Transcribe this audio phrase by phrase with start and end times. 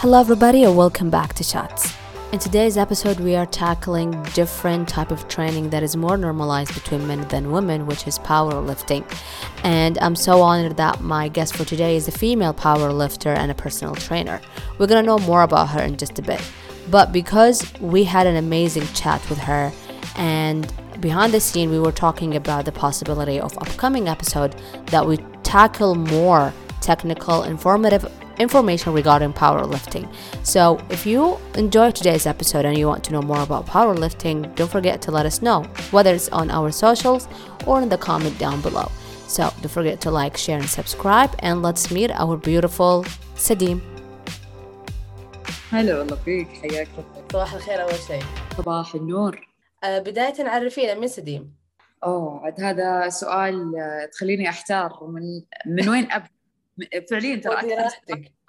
[0.00, 1.94] Hello everybody and welcome back to Chats.
[2.32, 7.06] In today's episode we are tackling different type of training that is more normalized between
[7.06, 9.04] men than women which is powerlifting.
[9.62, 13.54] And I'm so honored that my guest for today is a female powerlifter and a
[13.54, 14.40] personal trainer.
[14.78, 16.40] We're going to know more about her in just a bit.
[16.90, 19.70] But because we had an amazing chat with her
[20.16, 20.72] and
[21.02, 24.54] behind the scene we were talking about the possibility of upcoming episode
[24.86, 30.11] that we tackle more technical informative information regarding powerlifting.
[30.43, 34.71] So, if you enjoyed today's episode and you want to know more about powerlifting, don't
[34.71, 37.27] forget to let us know, whether it's on our socials
[37.65, 38.91] or in the comment down below.
[39.27, 43.81] So, don't forget to like, share, and subscribe, and let's meet our beautiful Sadim.
[45.71, 48.23] هلا والله فيك حياك الله صباح الخير أول شيء
[48.57, 49.47] صباح النور
[49.83, 51.55] آه بداية عرفينا من سديم
[52.03, 55.21] اوه عاد هذا سؤال آه، تخليني احتار من
[55.65, 56.29] من وين ابدا
[57.10, 57.88] فعليا ترى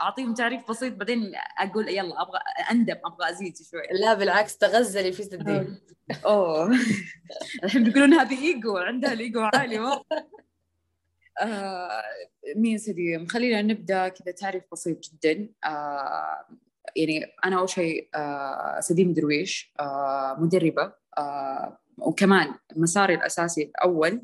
[0.02, 2.40] أعطيهم تعريف بسيط بعدين أقول يلا أبغى
[2.72, 3.82] أندم أبغى أزيد شوي.
[3.92, 5.80] لا بالعكس تغزلي في سديم
[6.26, 6.72] أوه.
[7.64, 10.06] الحين بيقولون هذه إيجو عندها الإيجو عالي مره
[11.42, 12.04] آه
[12.56, 15.50] مين سديم خلينا نبدأ كذا تعريف بسيط جدا.
[15.64, 16.46] آه
[16.96, 20.94] يعني أنا أول شيء آه سديم درويش آه مدربة.
[21.18, 24.22] آه وكمان مساري الأساسي الأول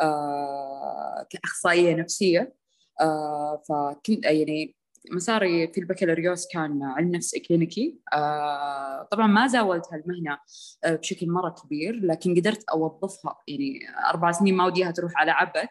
[0.00, 2.54] آه كأخصائية نفسية.
[3.00, 4.74] آه فكنت يعني
[5.12, 7.98] مساري في البكالوريوس كان علم نفس كلينيكي.
[8.14, 10.38] آه طبعا ما زاولت هالمهنة
[10.84, 13.80] آه بشكل مرة كبير لكن قدرت أوظفها يعني
[14.10, 15.68] أربع سنين ما وديها تروح على عبث.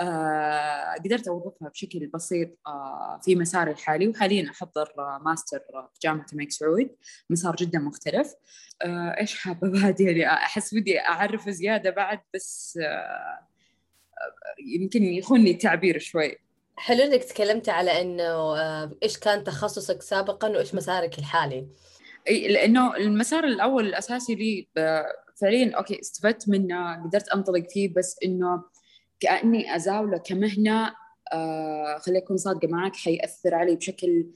[0.00, 5.58] آه قدرت أوظفها بشكل بسيط آه في مساري الحالي وحاليا أحضر آه ماستر
[5.94, 6.90] في جامعة الملك سعود.
[7.30, 8.34] مسار جدا مختلف.
[8.82, 13.46] آه إيش حابة بعد؟ يعني أحس بدي أعرف زيادة بعد بس آه
[14.66, 16.49] يمكن يخوني التعبير شوي.
[16.80, 18.22] حلو إنك تكلمتي على إنه
[18.58, 21.66] آه، إيش كان تخصصك سابقا وإيش مسارك الحالي؟
[22.28, 25.02] إي لأنه المسار الأول الأساسي لي ب-
[25.40, 28.62] فعليا أوكي استفدت منه قدرت أنطلق فيه بس إنه
[29.20, 30.94] كأني ازاوله كمهنة
[31.32, 34.26] آه خليني أكون صادقة معك حيأثر علي بشكل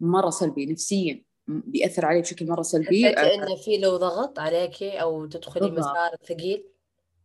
[0.00, 3.06] مرة سلبي نفسيا بيأثر علي بشكل مرة سلبي.
[3.06, 5.70] حسيتي آه إنه في لو ضغط عليكي أو تدخلي.
[5.70, 6.64] مسار ثقيل؟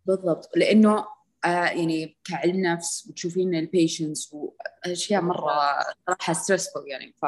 [0.06, 0.50] بالضبط.
[0.56, 1.08] لأنه آه
[1.46, 5.52] يعني كعلم نفس وتشوفين ال patients وأشياء مرة
[6.08, 7.14] صراحة stressful يعني.
[7.22, 7.26] ف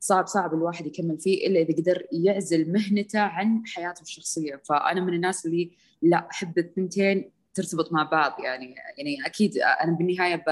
[0.00, 4.62] صعب صعب الواحد يكمل فيه إلا إذا قدر يعزل مهنته عن حياته الشخصية.
[4.68, 5.70] فأنا من الناس اللي
[6.02, 8.74] لا أحب الثنتين ترتبط مع بعض يعني.
[8.98, 10.44] يعني أكيد أنا بالنهاية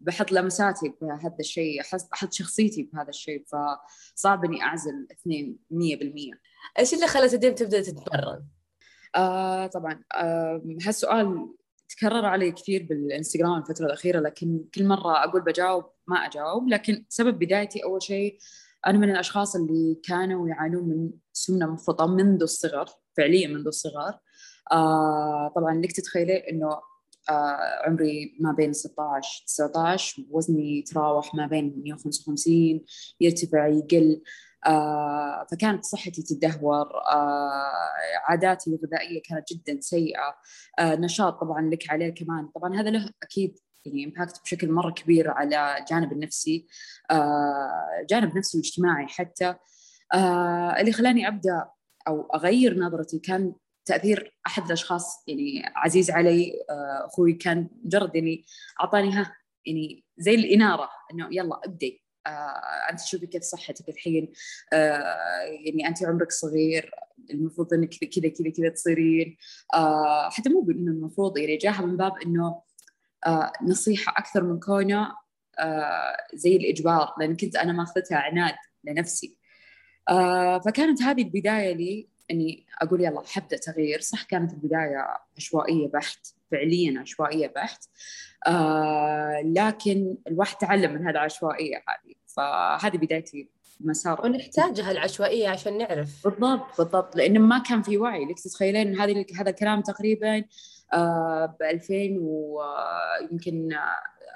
[0.00, 1.80] بحط لمساتي بهذا الشيء
[2.14, 3.44] أحط شخصيتي بهذا الشيء.
[3.46, 6.38] فصعب إني أعزل الاثنين 100%
[6.78, 8.44] إيش اللي خلى سديم تبدأ تتمرن؟
[9.14, 10.02] آه طبعا.
[10.14, 11.48] آه هالسؤال
[11.90, 16.68] تكرر علي كثير بالإنستغرام الفترة الأخيرة لكن كل مرة أقول بجاوب ما أجاوب.
[16.68, 18.38] لكن سبب بدايتي أول شيء
[18.86, 22.86] أنا من الأشخاص اللي كانوا يعانون من سمنة مفرطة منذ الصغر
[23.16, 24.18] فعليا منذ الصغر.
[24.72, 26.68] آه طبعا لك تتخيلي إنه
[27.30, 32.84] آه عمري ما بين 16 19 وزني يتراوح ما بين 155
[33.20, 34.22] يرتفع يقل.
[34.66, 37.72] آه فكانت صحتي تدهور آه
[38.28, 40.34] عاداتي الغذائية كانت جدا سيئة
[40.78, 42.46] آه نشاط طبعا لك عليه كمان.
[42.46, 46.66] طبعا هذا له أكيد يعني امباكت بشكل مرة كبير على الجانب النفسي
[48.10, 49.54] جانب نفسي واجتماعي حتى.
[50.80, 51.68] اللي خلاني أبدأ
[52.08, 53.54] أو أغير نظرتي كان
[53.84, 56.52] تأثير أحد الأشخاص يعني عزيز علي
[57.06, 58.44] أخوي كان مجرد يعني
[58.80, 62.04] أعطاني ها يعني زي الإنارة إنه يلا أبدي.
[62.26, 64.32] آه أنت شوفي كيف صحتك الحين؟
[64.72, 66.94] آه يعني أنت عمرك صغير
[67.30, 69.36] المفروض إنك كذا كذا كذا تصيرين.
[69.74, 72.62] آه حتى مو انه المفروض يعني جاها من باب إنه
[73.26, 75.12] آه نصيحة أكثر من كونه
[75.58, 78.54] آه زي الإجبار لأن كنت أنا ماخذتها عناد
[78.84, 79.36] لنفسي.
[80.08, 84.00] آه فكانت هذه البداية لي إني أقول يلا حبدأ تغيير.
[84.00, 85.06] صح كانت البداية
[85.36, 86.39] عشوائية بحت.
[86.50, 87.84] فعليا عشوائية بحت.
[88.46, 92.14] آه لكن الواحد تعلم من هذه العشوائية هذه.
[92.26, 93.48] فهذه بدايتي
[93.80, 94.26] مسار.
[94.26, 96.24] ونحتاج هالعشوائية عشان نعرف.
[96.24, 97.16] بالضبط بالضبط.
[97.16, 98.24] لأنه ما كان في وعي.
[98.24, 100.44] لك تتخيلين هذه هذا الكلام تقريبا
[100.92, 103.68] آه ب 2000 ويمكن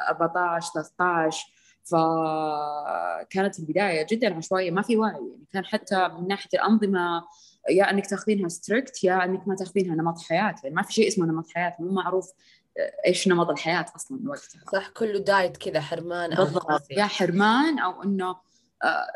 [0.08, 1.46] 14 13
[1.84, 4.70] فكانت البداية جدا عشوائية.
[4.70, 5.12] ما في وعي.
[5.12, 7.24] يعني كان حتى من ناحية الأنظمة
[7.70, 10.54] يا إنك تاخذينها strict يا إنك ما تاخذينها نمط حياة.
[10.64, 12.32] يعني ما في شيء اسمه نمط حياة مو معروف
[13.06, 16.90] إيش نمط الحياة أصلا وقتها صح كله دايت كذا حرمان أو بالضبط.
[16.90, 18.36] يا حرمان أو إنه
[18.84, 19.06] آه،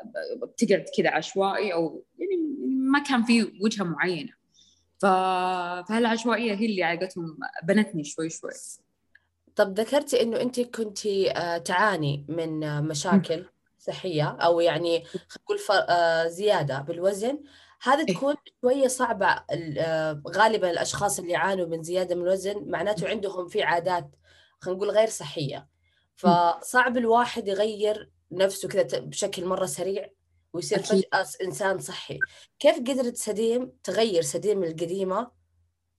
[0.42, 2.36] بتقعد كذا عشوائي أو يعني
[2.68, 4.32] ما كان في وجهة معينة.
[4.98, 5.06] ف...
[5.88, 8.50] فهالعشوائية هي اللي علاقتهم بنتني شوي شوي.
[9.56, 13.46] طب ذكرتي إنه أنت كنتي آه، تعاني من آه، مشاكل
[13.78, 15.58] صحية أو يعني خلينا نقول
[15.88, 17.38] آه، زيادة بالوزن
[17.82, 18.14] هذه إيه.
[18.14, 19.44] تكون شوية صعبة
[19.78, 24.10] آه، غالبا الأشخاص اللي يعانوا من زيادة من الوزن معناته عندهم في عادات
[24.60, 25.68] خلينا نقول غير صحية.
[26.16, 30.08] فصعب الواحد يغير نفسه كذا بشكل مرة سريع
[30.52, 32.18] ويصير فجأة إنسان صحي.
[32.58, 35.30] كيف قدرت سديم تغير سديم القديمة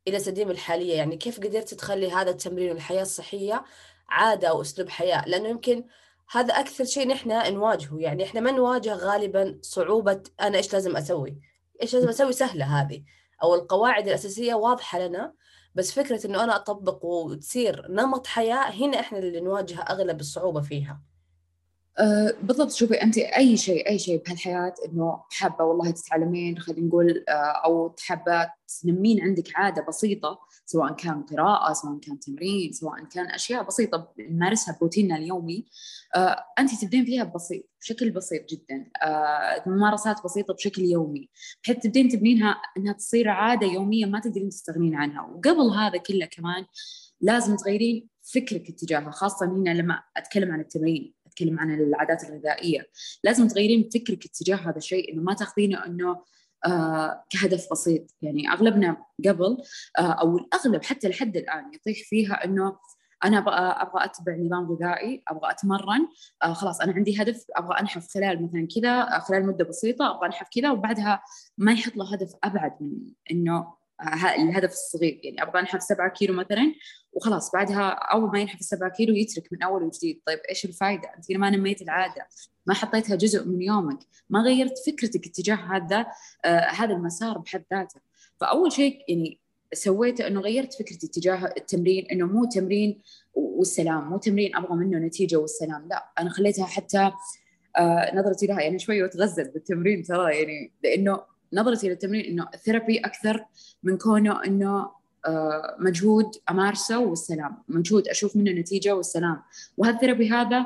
[0.08, 3.64] إلى سديم الحالية؟ يعني كيف قدرت تخلي هذا التمرين والحياة الصحية
[4.10, 5.84] عادة أو أسلوب حياة؟ لأنه يمكن
[6.32, 7.98] هذا أكثر شيء نحن نواجهه.
[8.00, 11.49] يعني إحنا ما نواجه غالبا صعوبة أنا إيش لازم أسوي؟
[11.82, 13.04] إيش لازم أسوي؟ سهلة هذه.
[13.44, 15.34] أو القواعد الأساسية واضحة لنا
[15.76, 21.09] بس فكرة إنه أنا أطبق وتصير نمط حياة هنا إحنا اللي نواجه أغلب الصعوبة فيها.
[22.00, 22.72] أه بالضبط.
[22.72, 27.32] شوفي انت أي شيء أي شيء بهالحياة إنه حابة والله تتعلمين خلينا نقول أه
[27.66, 28.52] أو حابه
[28.82, 34.78] تنمين عندك عادة بسيطة سواء كان قراءة سواء كان تمرين سواء كان أشياء بسيطة نمارسها
[34.80, 35.66] بروتيننا اليومي
[36.16, 41.30] أه انت تبدين فيها بسيط بشكل بسيط جدا أه ممارسات بسيطة بشكل يومي
[41.64, 45.22] بحيث تبدين تبنينها إنها تصير عادة يومية ما تقدرين تستغنين عنها.
[45.22, 46.66] وقبل هذا كله كمان
[47.22, 51.14] لازم تغيرين فكرك اتجاهها خاصة هنا لما أتكلم عن التمرين.
[51.30, 52.88] أتكلم عن العادات الغذائية.
[53.24, 56.24] لازم تغيرين فكرك اتجاه هذا الشيء إنه ما تأخذينه إنه
[56.66, 58.16] آه كهدف بسيط.
[58.22, 59.58] يعني أغلبنا قبل
[60.00, 62.78] آه أو الأغلب حتى لحد الآن يطيح فيها إنه
[63.24, 63.38] أنا
[63.82, 66.08] أبغى أتبع نظام غذائي أبغى أتمرن
[66.44, 70.28] آه خلاص أنا عندي هدف أبغى أنحف خلال مثلا كذا آه، خلال مدة بسيطة أبغى
[70.28, 71.24] أنحف كذا وبعدها
[71.58, 72.92] ما يحط له هدف أبعد من
[73.32, 73.80] إنه
[74.36, 75.20] الهدف الصغير.
[75.24, 76.74] يعني أبغى أنحف 7 كيلو مثلا
[77.14, 80.22] وخلاص بعدها أول ما ينحف 7 كيلو يترك من أول وجديد.
[80.26, 82.28] طيب إيش الفائده أنت ما نميت العادة
[82.66, 86.06] ما حطيتها جزء من يومك ما غيرت فكرتك اتجاه هذا
[86.46, 88.00] آه هذا المسار بحد ذاته.
[88.40, 89.40] فأول شيء يعني
[89.74, 93.02] سويته إنه غيرت فكرتي تجاه التمرين إنه مو تمرين
[93.34, 97.12] والسلام مو تمرين أبغى منه نتيجة والسلام لا أنا خليتها حتى
[97.78, 101.22] آه نظرتي لها يعني شوي وتغزل بالتمرين ترى يعني لإنه
[101.54, 103.46] نظرتي للتمرين إنه ثيرابي أكثر
[103.84, 104.99] من كونه إنه
[105.80, 109.42] مجهود أمارسه والسلام مجهود أشوف منه نتيجة والسلام.
[109.78, 110.66] وهذا الثيرابي هذا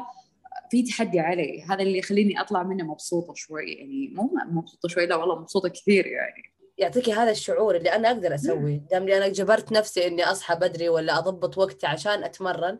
[0.71, 5.15] في تحدي علي هذا اللي يخليني أطلع منه مبسوطة شوي يعني مو مبسوطة شوي لا
[5.15, 6.53] والله مبسوطة كثير يعني.
[6.77, 8.81] يعطيكي هذا الشعور اللي أنا أقدر أسويه.
[8.91, 12.79] دام أنا جبرت نفسي إني أصحى بدري ولا أضبط وقتي عشان أتمرن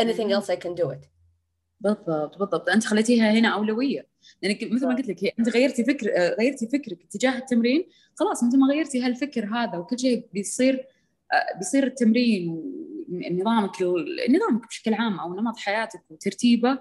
[0.00, 1.08] anything else I can do it.
[1.80, 2.68] بالضبط بالضبط.
[2.68, 4.06] أنت خليتيها هنا أولوية.
[4.42, 8.42] لانك يعني مثل ما قلت لك أنت غيرتي فكر آه، غيرتي فكرك اتجاه التمرين خلاص
[8.42, 10.86] أنت ما غيرتي هالفكر هذا وكل شيء بيصير آه،
[11.58, 12.48] بيصير التمرين
[13.08, 13.82] ونظامك
[14.28, 16.78] نظامك بشكل عام أو نمط حياتك وترتيبه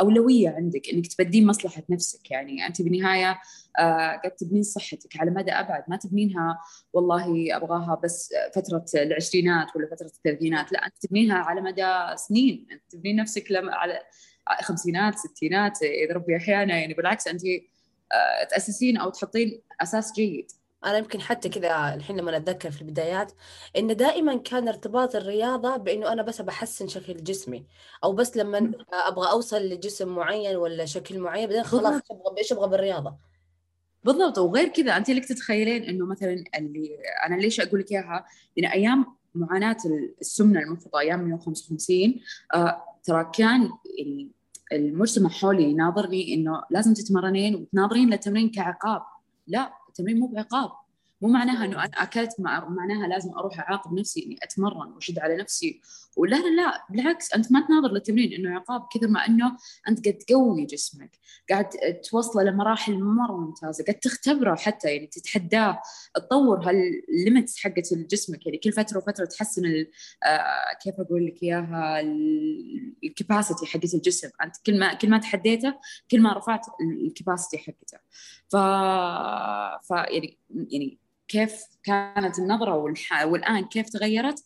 [0.00, 2.30] أولوية عندك إنك تبدين مصلحة نفسك.
[2.30, 3.40] يعني أنت بالنهاية
[3.78, 6.58] آه قد تبنين صحتك على مدى أبعد ما تبنينها
[6.92, 12.66] والله أبغاها بس فترة العشرينات ولا فترة الثلاثينات لا أنت تبنينها على مدى سنين.
[12.72, 14.00] أنت تبنين نفسك على
[14.62, 17.42] خمسينات ستينات إذا ربي أحيانا يعني بالعكس أنت
[18.12, 20.46] آه تأسسين أو تحطين أساس جيد.
[20.84, 23.32] أنا يمكن حتى كذا الحين لما أتذكر في البدايات
[23.76, 27.66] انه دائما كان ارتباط الرياضة بإنه أنا بس بحسن شكل جسمي
[28.04, 32.68] أو بس لما أبغى أوصل لجسم معين ولا شكل معين بعدين خلاص أبغى إيش أبغى
[32.68, 33.16] بالرياضة؟
[34.04, 34.38] بالضبط.
[34.38, 38.26] وغير كذا أنت لك تتخيلين إنه مثلا اللي أنا ليش أقول لك إياها؟
[38.56, 39.76] لأن أيام معاناة
[40.20, 42.20] السمنة المفرطه أيام 155
[42.54, 43.70] آه ترى كان
[44.72, 49.02] المجتمع حولي يناظرني إنه لازم تتمرنين وتناظرين للتمرين كعقاب.
[49.46, 49.79] لا.
[49.90, 50.70] التمرين مو بعقاب.
[51.22, 55.80] مو معناها إنه أنا أكلت معناها لازم أروح أعاقب نفسي إني أتمرن وأشد على نفسي
[56.16, 59.56] ولا لا لا بالعكس أنت ما تناظر للتمرين إنه عقاب كثر ما إنه
[59.88, 61.18] أنت قاعد تقوي جسمك
[61.50, 61.68] قاعد
[62.10, 65.82] توصله لمراحل مرة ممتازة قاعد تختبره حتى يعني تتحداه
[66.14, 69.62] تطور هالليمتس حقت جسمك يعني كل فترة وفترة تحسن
[70.24, 72.00] آه كيف أقول لك إياها
[73.04, 74.30] الكباسيتي حقت الجسم.
[74.42, 75.74] أنت كل ما كل ما تحديته
[76.10, 77.98] كل ما رفعت الكباسيتي حقته.
[78.48, 78.56] ف
[79.86, 80.98] ف يعني يعني
[81.28, 83.24] كيف كانت النظرة والح...
[83.24, 84.44] والآن كيف تغيرت؟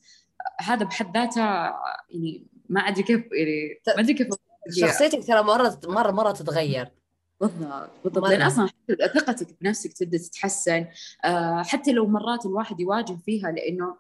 [0.61, 4.29] هذا بحد ذاته يعني ما أدري كيف يعني ما أدري كيف
[4.71, 6.93] شخصيتك ترى مرة مرة مرة تتغير.
[7.41, 8.29] بالضبط بالضبط.
[8.29, 8.69] لأن أصلا
[9.15, 10.87] ثقتك بنفسك تبدأ تتحسن.
[11.25, 13.97] آه حتى لو مرات الواحد يواجه فيها لأنه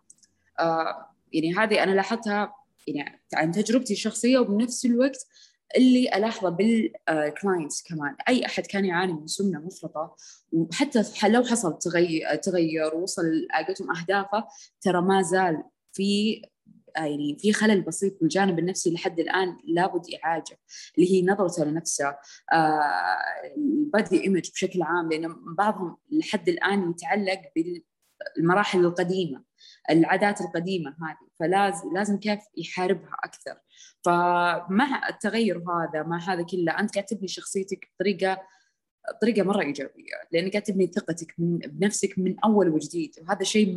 [0.60, 2.54] آه يعني هذه أنا لاحظتها
[2.86, 5.26] يعني عن تجربتي الشخصية وبنفس الوقت
[5.76, 8.16] اللي ألاحظه بال clients كمان.
[8.28, 10.16] أي أحد كان يعاني من سمنة مفرطة
[10.52, 14.44] وحتى لو حصل تغير تغير ووصل قلتهم أهدافه
[14.80, 15.62] ترى ما زال
[15.94, 16.42] في
[16.96, 20.58] يعني في خلل بسيط بالجانب النفسي لحد الآن لابد إعاجة
[20.98, 22.16] اللي هي نظرته لنفسه
[23.56, 27.42] ال body image بشكل عام لأن بعضهم لحد الآن يتعلق
[28.36, 29.44] بالمراحل القديمة
[29.90, 33.60] العادات القديمة هذه فلازم لازم كيف يحاربها أكثر.
[34.04, 38.42] فمع التغير هذا مع هذا كله أنت قاعد تبني شخصيتك بطريقة
[39.16, 43.76] بطريقة مرة إيجابية لأنك قاعد تبني ثقتك من بنفسك من أول وجديد وهذا شيء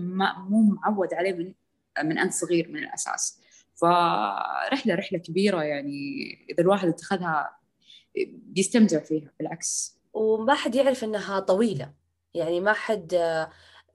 [0.50, 1.53] مو معود عليه من
[2.04, 3.39] من أنت صغير من الأساس.
[3.75, 6.00] فرحلة رحلة كبيرة يعني
[6.50, 7.58] إذا الواحد اتخذها
[8.27, 9.98] بيستمتع فيها بالعكس.
[10.13, 11.94] وما حد يعرف إنها طويلة.
[12.34, 13.16] يعني ما حد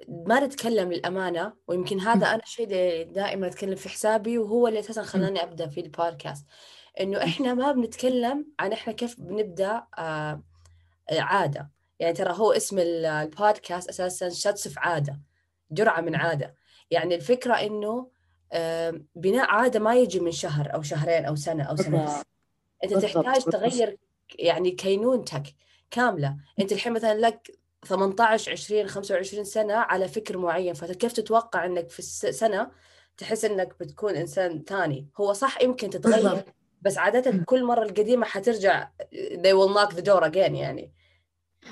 [0.09, 5.03] ما نتكلم للأمانة ويمكن هذا أنا الشيء اللي دائما أتكلم في حسابي وهو اللي أساسا
[5.03, 6.47] خلاني أبدأ في البودكاست.
[7.01, 10.43] إنه إحنا ما بنتكلم عن إحنا كيف بنبدأ آه
[11.11, 11.71] عادة.
[11.99, 15.21] يعني ترى هو اسم البودكاست أساسا شتس في عادة
[15.71, 16.55] جرعة من عادة.
[16.93, 18.09] يعني الفكرة إنه
[19.15, 22.23] بناء عادة ما يجي من شهر أو شهرين أو سنة أو سنة
[22.85, 23.99] أنت تحتاج تغير
[24.39, 25.43] يعني كينونتك
[25.91, 26.37] كاملة.
[26.61, 31.99] أنت الحين مثلا لك 18 20 25 سنة على فكر معين فكيف تتوقع إنك في
[31.99, 32.71] السنة
[33.17, 36.45] تحس إنك بتكون إنسان ثاني؟ هو صح يمكن تتغير
[36.83, 40.93] بس عادة كل مرة القديمة حترجع they will knock the door again يعني.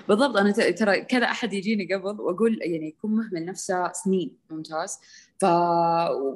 [0.08, 4.98] بالضبط أنا ترى كذا أحد يجيني قبل وأقول يعني يكون مهمل نفسه سنين ممتاز
[5.40, 5.42] ف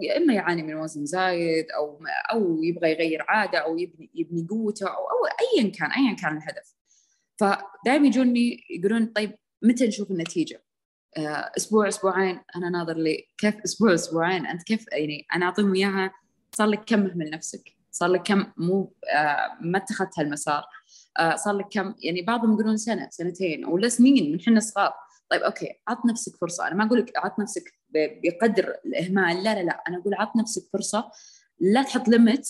[0.02, 2.00] يا إما يعاني من وزن زايد أو
[2.32, 6.74] أو يبغى يغير عادة أو يبني يبني قوته أو أو ايا كان ايا كان الهدف
[7.36, 10.64] فدائما يجوني يقولون طيب متى نشوف النتيجة؟
[11.16, 16.12] آه، أسبوع أسبوعين أنا ناظر لي كيف أسبوع أسبوعين أنت كيف يعني أنا أعطيهم إياها
[16.54, 20.64] صار لك كم مهمل نفسك؟ صار لك كم مو آه، ما اتخذت هالمسار؟
[21.18, 24.92] آه، صار لك كم؟ يعني بعضهم يقولون سنة سنتين ولا سنين من حنا صغار.
[25.30, 26.66] طيب أوكي عط نفسك فرصة.
[26.66, 29.82] أنا ما أقول لك عط نفسك بقدر الإهمال لا لا لا.
[29.88, 31.10] أنا أقول عط نفسك فرصة.
[31.60, 32.48] لا تحط limit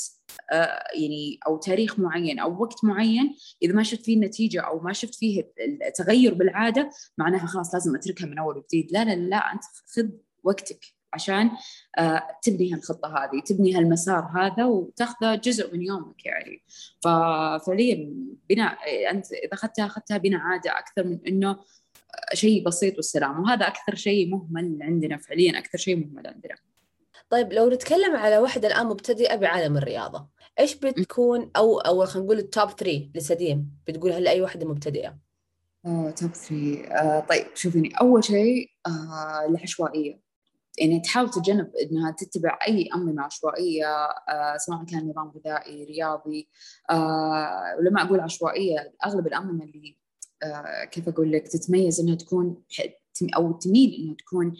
[0.53, 3.37] آه يعني أو تاريخ معين أو وقت معين.
[3.63, 5.53] إذا ما شفت فيه النتيجة أو ما شفت فيه
[5.89, 8.93] التغير بالعادة معناها خلاص لازم أتركها من أول وجديد.
[8.93, 9.63] لا لا لا أنت
[9.97, 10.09] خذ
[10.45, 10.85] وقتك.
[11.15, 11.51] عشان
[11.99, 16.63] آه تبني هالخطة هذه تبني هالمسار هذا وتاخذه جزء من يومك يعني.
[17.03, 18.15] ففعليا
[18.51, 18.79] بناء
[19.11, 21.57] أنت إذا أخذتها أخذتها بناء عادة أكثر من إنه
[22.35, 23.41] شيء بسيط والسلام.
[23.41, 26.55] وهذا أكثر شيء مهمل عندنا فعليا أكثر شيء مهمل عندنا.
[27.31, 30.27] طيب لو نتكلم على واحدة الآن مبتدئة بعالم الرياضة
[30.61, 35.19] إيش بتكون أو أو خلينا نقول التوب 3 لسديم؟ بتقولها لأي واحدة مبتدئة؟
[35.87, 37.93] آه، توب 3 آه، طيب شوفيني.
[38.01, 40.24] أول شيء آه، العشوائية.
[40.79, 43.87] يعني تحاول تتجنب إنها تتبع أي انظمه عشوائية
[44.29, 46.49] آه سواء كان نظام غذائي رياضي
[46.91, 49.99] آه ولما أقول عشوائية أغلب الانظمه اللي
[50.43, 52.63] آه كيف أقول لك تتميز إنها تكون
[53.37, 54.57] أو تميل إنها تكون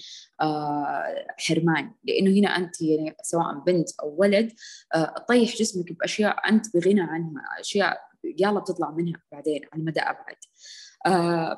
[1.39, 1.93] حرمان.
[2.05, 4.53] لأنه هنا أنت يعني سواء بنت أو ولد
[5.17, 8.01] تطيح جسمك بأشياء أنت بغنى عنها أشياء
[8.39, 10.37] يلا بتطلع منها بعدين على مدى أبعد.
[10.37, 10.84] آه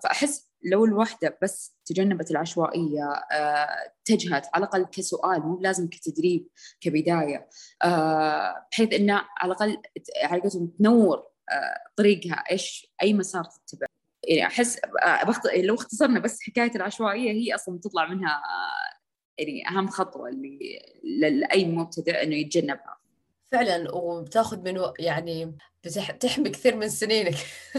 [0.02, 6.48] فأحس لو الوحدة بس تجنبت العشوائية آه، اتجهت على الأقل كسؤال مو لازم كتدريب
[6.80, 7.48] كبداية.
[7.84, 9.82] آه، بحيث أنه على الأقل
[10.22, 10.40] على
[10.78, 11.18] تنور
[11.50, 13.86] آه، طريقها إيش أي مسار تتبع.
[14.24, 14.80] يعني أحس
[15.26, 15.46] بخت...
[15.46, 18.42] لو اختصرنا بس حكاية العشوائية هي أصلا تطلع منها
[19.38, 22.96] يعني أهم خطوة اللي لأي مبتدئ إنه يتجنبها.
[23.52, 27.34] فعلا وبتاخذ منه يعني بتحمي كثير من سنينك.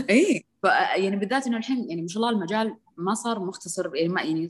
[0.10, 0.47] اي
[0.96, 4.50] يعني بالذات إنه الحين يعني ما شاء الله المجال ما صار مختصر يعني ما يعني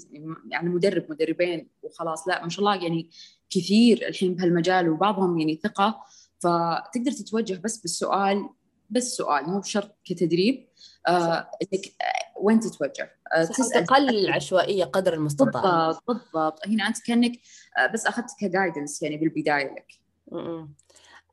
[0.51, 3.09] يعني مدرب مدربين وخلاص لا ما شاء الله يعني
[3.49, 6.03] كثير الحين بهالمجال وبعضهم يعني ثقة.
[6.39, 8.49] فتقدر تتوجه بس بالسؤال
[8.89, 10.67] بس سؤال مو بشرط كتدريب.
[11.07, 13.85] آه إنك آه وين تتوجه؟ آه تسأل.
[13.85, 15.87] تقلل العشوائيه قدر المستطاع.
[15.87, 16.67] بالضبط بالضبط.
[16.67, 17.31] هنا أنت كأنك
[17.77, 19.87] آه بس أخذت كجايدنس يعني بالبداية لك.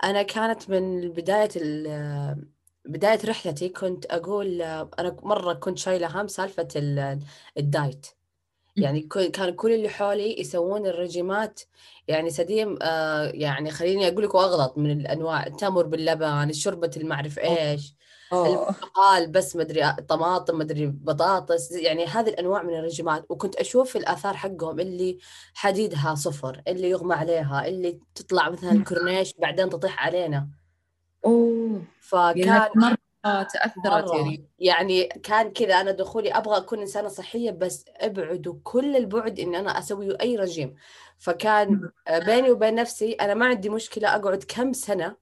[0.04, 1.50] أنا كانت من بداية
[2.84, 6.68] بداية رحلتي كنت أقول أنا مرة كنت شايلة هم سالفة
[7.58, 8.06] الدايت.
[8.76, 9.00] يعني
[9.32, 11.60] كان كل اللي حولي يسوون الرجيمات.
[12.08, 15.46] يعني سديم آه يعني خليني أقول لك وأغلط من الأنواع.
[15.46, 17.94] التمر باللبن الشربة المعرف إيش
[18.32, 21.72] البرتقال بس مدري طماطم مدري بطاطس.
[21.72, 23.26] يعني هذه الأنواع من الرجيمات.
[23.28, 25.18] وكنت أشوف الآثار حقهم اللي
[25.54, 30.48] حديدها صفر اللي يغمى عليها اللي تطلع مثلا كورنيش بعدين تطيح علينا.
[31.24, 34.44] أوه فكان يعني مرة تأثرت يعني.
[34.58, 39.78] يعني كان كذا أنا دخولي أبغى أكون إنسانة صحية بس ابعدوا كل البعد إني أنا
[39.78, 40.74] أسوي أي رجيم.
[41.18, 45.16] فكان بيني وبين نفسي أنا ما عندي مشكلة أقعد كم سنة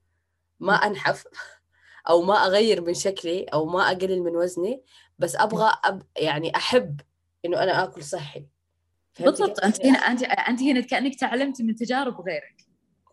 [0.61, 1.25] ما أنحف
[2.09, 4.83] أو ما أغير من شكلي أو ما أقلل من وزني
[5.19, 7.01] بس أبغى أب يعني أحب
[7.45, 8.47] إنه أنا آكل صحي.
[9.21, 9.65] بالضبط.
[9.65, 12.62] أنت هنا أنت أنت هنا كأنك تعلمتي من تجارب غيرك.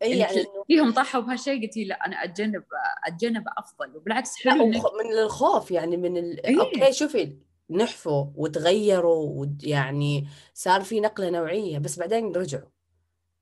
[0.01, 2.63] اي يعني, يعني فيهم ضحوا بهالشيء قلتي لا أنا أتجنب
[3.07, 3.97] أتجنب أفضل.
[3.97, 4.75] وبالعكس حلو إنك...
[5.05, 6.45] من الخوف يعني من ال...
[6.45, 7.37] إيه؟ أوكي شوفي
[7.69, 12.69] نحفوا وتغيروا ويعني صار في نقلة نوعية بس بعدين رجعوا.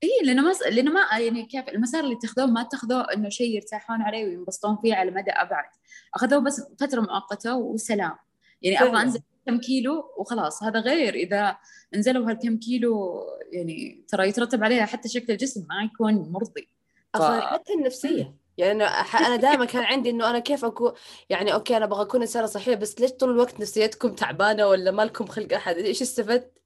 [0.02, 4.02] اي لأنه ما لأنه ما يعني كيف المسار اللي اتخذوه ما اتخذوه إنه شيء يرتاحون
[4.02, 5.70] عليه وينبسطون فيه على مدى أبعد.
[6.14, 8.16] أخذوه بس فترة مؤقتة وسلام.
[8.62, 10.62] يعني أبغى أنزل كم كيلو وخلاص.
[10.62, 11.56] هذا غير إذا
[11.94, 16.68] نزلوا هالكم كيلو يعني ترى يترتب عليها حتى شكل الجسم ما يكون مرضي.
[17.14, 17.22] ف...
[17.22, 18.34] حتى النفسية.
[18.58, 18.84] يعني أنا
[19.26, 20.92] أنا دائما كان عندي إنه أنا كيف اكون
[21.30, 25.02] يعني أوكي أنا أبغى أكون إنسانة صحية بس ليش طول الوقت نفسيتكم تعبانة ولا ما
[25.02, 26.57] لكم خلق أحد؟ إيش استفدت؟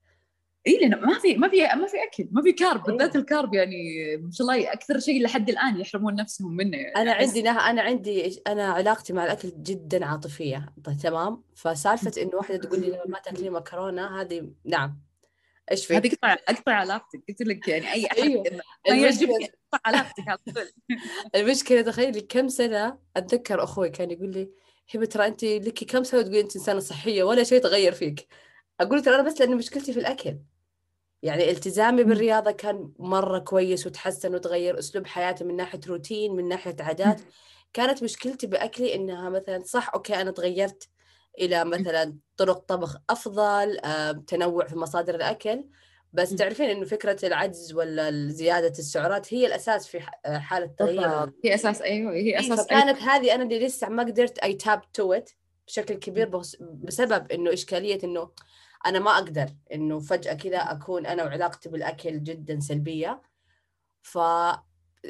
[0.66, 3.54] اي لأنه ما في ما في ما في أكل ما في carb بالذات ال carb
[3.54, 3.76] يعني
[4.16, 6.96] ما شاء الله أكثر شيء لحد الآن يحرمون نفسهم منه يعني.
[6.96, 7.70] أنا عندي نه...
[7.70, 13.02] أنا عندي أنا علاقتي مع الأكل جدا عاطفية طيب تمام؟ فسالفة إنه واحدة تقول لي
[13.06, 15.00] ما تاكلي مكرونة هذه نعم.
[15.70, 18.44] إيش في؟ هذه قطع أقطع علاقتك قلت لك يعني أي أحد أيوه.
[18.88, 20.72] المشكلة قطع علاقتك على طول.
[21.34, 24.50] المشكلة تخيلي كم سنة أتذكر أخوي كان يقول لي
[24.94, 28.28] هبة ترى أنت لك كم سنة تقولي أنت إنسانة صحية ولا شيء تغير فيك.
[28.82, 30.38] أقول ترى أنا بس لأن مشكلتي في الأكل.
[31.22, 36.76] يعني التزامي بالرياضة كان مرة كويس وتحسن وتغير أسلوب حياتي من ناحية روتين من ناحية
[36.80, 37.20] عادات.
[37.72, 40.88] كانت مشكلتي بأكلي إنها مثلا صح أوكي أنا تغيرت
[41.40, 43.78] إلى مثلا طرق طبخ أفضل
[44.26, 45.64] تنوع في مصادر الأكل.
[46.12, 51.82] بس تعرفين إنه فكرة العجز ولا زيادة السعرات هي الأساس في حالة تغيير هي أساس
[51.82, 53.16] أيوه هي أساس كانت أيوة.
[53.16, 55.20] هذه أنا اللي لسه ما قدرت adapt to
[55.66, 58.30] بشكل كبير بسبب إنه إشكالية إنه
[58.86, 63.22] أنا ما أقدر إنه فجأة كذا أكون أنا وعلاقتي بالأكل جدا سلبية.
[64.02, 64.18] ف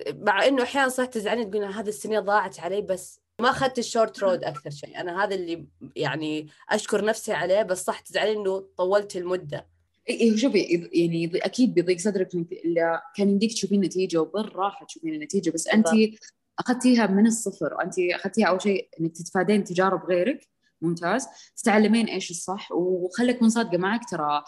[0.09, 4.23] مع إنه أحيانا صح تزعلني تقول هذه السنين ضاعت علي بس ما أخذت ال short
[4.23, 5.01] road أكثر شيء.
[5.01, 9.69] أنا هذا اللي يعني أشكر نفسي عليه بس صح تزعلني إنه طولت المدة.
[10.09, 12.29] إيه شوفي يعني أكيد بيضيق صدرك
[13.17, 15.89] كان يمديك تشوفين نتيجة وبالراحة تشوفين النتيجة بس انت
[16.59, 20.49] أخذتيها من الصفر وانت أخذتيها أول شيء إنك تتفادين تجارب غيرك.
[20.83, 21.27] ممتاز.
[21.57, 24.11] تتعلمين إيش الصح وخليك صادقه معك.
[24.11, 24.45] ترى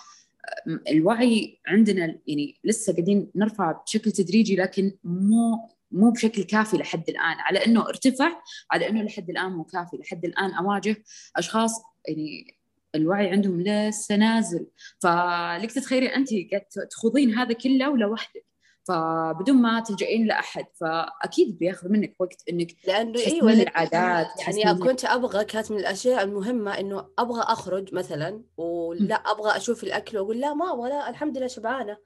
[0.91, 7.37] الوعي عندنا يعني لسه قاعدين نرفع بشكل تدريجي لكن مو مو بشكل كافي لحد الآن.
[7.39, 8.33] على إنه ارتفع
[8.71, 9.97] على إنه لحد الآن مو كافي.
[9.97, 10.97] لحد الآن أواجه
[11.37, 12.57] أشخاص يعني
[12.95, 14.67] الوعي عندهم لسه نازل.
[14.99, 18.54] فلك تتخيلي انت قاعد تخوضين هذا كله ولوحدك
[18.85, 24.27] فبدون ما تلجئين لأحد فأكيد بياخذ منك وقت إنك لأنه إيوه العادات
[24.59, 30.19] يعني كنت أبغى كانت من الأشياء المهمة إنه أبغى أخرج مثلا ولا أبغى أشوف الأكل
[30.19, 31.97] وأقول لا ما أبغى لا الحمد لله شبعانة.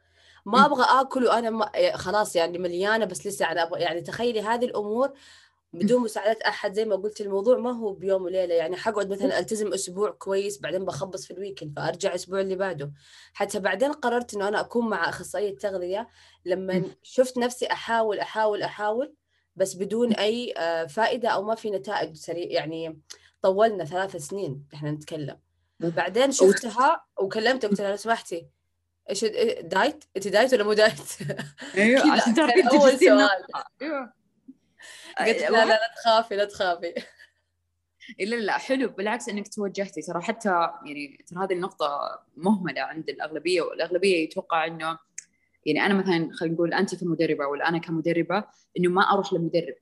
[0.46, 4.64] ما أبغى آكل وأنا ما خلاص يعني مليانة بس لسه أنا أبغى يعني تخيلي هذه
[4.64, 5.12] الأمور
[5.72, 8.54] بدون مساعدة أحد زي ما قلت الموضوع ما هو بيوم وليلة.
[8.54, 12.92] يعني حقعد مثلا ألتزم أسبوع كويس بعدين بخبص في ال weekend فأرجع الأسبوع اللي بعده.
[13.32, 16.08] حتى بعدين قررت إنه أنا أكون مع أخصائية تغذية
[16.44, 19.14] لما شفت نفسي أحاول أحاول أحاول
[19.56, 22.46] بس بدون أي آه، فائدة أو ما في نتائج سريع.
[22.50, 23.00] يعني
[23.42, 25.38] طولنا ثلاث سنين إحنا نتكلم.
[25.80, 28.48] بعدين شفتها وكلمتها قلت لها لو سمحتي
[29.10, 29.24] إيش
[29.60, 31.00] دايت؟ انت دايت ولا مو دايت؟
[31.76, 33.28] أيوه عشان تعرفين أول سؤال.
[33.82, 34.17] أيوه.
[35.18, 36.94] قلت لا لا لا تخافي لا تخافي.
[38.18, 40.02] لا لا حلو بالعكس إنك توجهتي.
[40.02, 40.48] ترى حتى
[40.86, 44.98] يعني ترى هذه النقطة مهملة عند الأغلبية والأغلبية يتوقع إنه
[45.66, 48.44] يعني أنا مثلا خلينا نقول أنت كمدربة ولا أنا كمدربة
[48.78, 49.74] إنه ما أروح لمدرب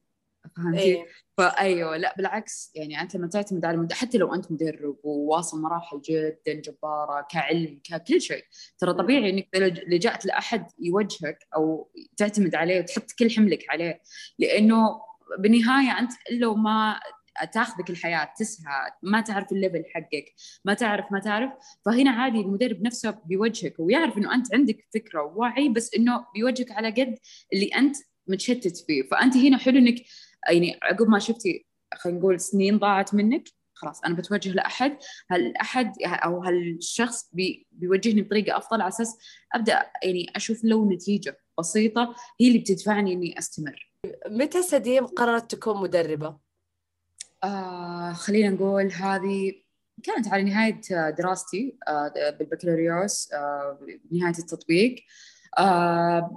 [0.56, 1.06] فهمتي؟ إيه.
[1.37, 3.92] فايوه لا بالعكس يعني أنت لما تعتمد على مد...
[3.92, 8.44] حتى لو أنت مدرب وواصل مراحل جدا جبارة كعلم ككل شيء
[8.78, 9.48] ترى طبيعي إنك
[9.88, 14.00] لجأت لأحد يوجهك أو تعتمد عليه وتحط كل حملك عليه
[14.38, 15.00] لأنه
[15.38, 17.00] بالنهاية أنت لو ما
[17.52, 21.50] تاخذك الحياة تسهى ما تعرف الليفل حقك ما تعرف ما تعرف
[21.85, 26.90] فهنا عادي المدرب نفسه بيوجهك ويعرف إنه أنت عندك فكرة ووعي بس إنه بيوجهك على
[26.90, 27.18] قد
[27.52, 27.96] اللي أنت
[28.28, 30.02] متشتت فيه فأنت هنا حلو إنك
[30.48, 34.98] يعني عقب ما شفتي خلينا نقول سنين ضاعت منك خلاص أنا بتوجه لأحد.
[35.30, 39.18] هالاحد أو هالشخص بي بيوجهني بطريقة أفضل على أساس
[39.54, 43.92] أبدأ يعني أشوف لو نتيجة بسيطة هي اللي بتدفعني إني أستمر.
[44.26, 46.38] متى سديم قررت تكون مدربة؟
[47.44, 49.52] آه خلينا نقول هذه
[50.02, 50.80] كانت على نهاية
[51.11, 53.78] دراستي آه بالبكالوريوس آه
[54.12, 54.94] نهاية التطبيق.
[54.94, 55.36] آه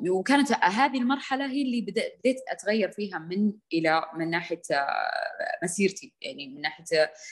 [0.09, 6.47] وكانت هذه المرحلة هي اللي بديت أتغير فيها من إلى من ناحية آه مسيرتي يعني
[6.47, 6.85] من ناحية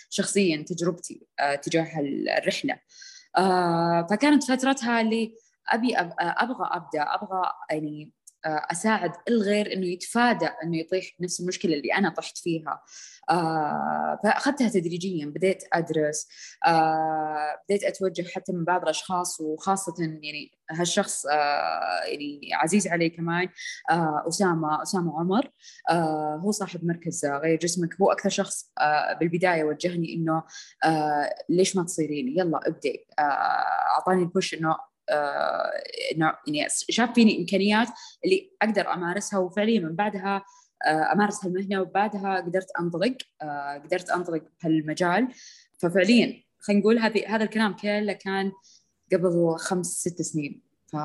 [0.10, 2.80] شخصيا تجربتي آه تجاه الرحلة.
[3.38, 5.36] آه فكانت فترتها اللي
[5.70, 11.94] أبي أبغى أبدأ أبغى يعني آه، أساعد الغير إنه يتفادى إنه يطيح بنفس المشكلة اللي
[11.94, 12.84] أنا طحت فيها.
[13.30, 16.28] آه فأخذتها تدريجيا بديت أدرس.
[16.68, 23.50] آه بديت أتوجه حتى من بعض الأشخاص وخاصة يعني هالشخص آه يعني عزيز علي كمان
[23.92, 25.50] آه أسامة أسامة عمر.
[25.90, 28.02] آه هو صاحب مركز غير جسمك.
[28.02, 30.44] هو أكثر شخص آه بالبداية وجهني إنه
[30.86, 33.22] آه ليش ما تصيرين؟ يلا ابدي آه
[33.98, 34.76] أعطاني البوش آه إنه
[36.12, 37.88] يعني شاف فيني إمكانيات
[38.26, 40.44] اللي أقدر أمارسها وفعليا من بعدها
[40.88, 45.28] آه امارس هالمهنه وبعدها قدرت أنطلق آه قدرت أنطلق بهالمجال.
[45.80, 48.52] ففعليا خلينا نقول هذه هذا الكلام كله كان
[49.14, 50.62] قبل خمس ست سنين.
[50.88, 50.96] ف...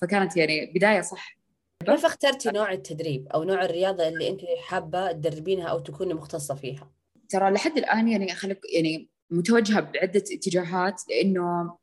[0.00, 1.40] فكانت يعني بداية صح.
[1.86, 6.90] كيف اخترتي نوع التدريب أو نوع الرياضة اللي أنت حابة تدربينها أو تكوني مختصة فيها؟
[7.28, 11.78] ترى لحد الآن يعني خليك يعني متوجهة بعدة اتجاهات لأنه آه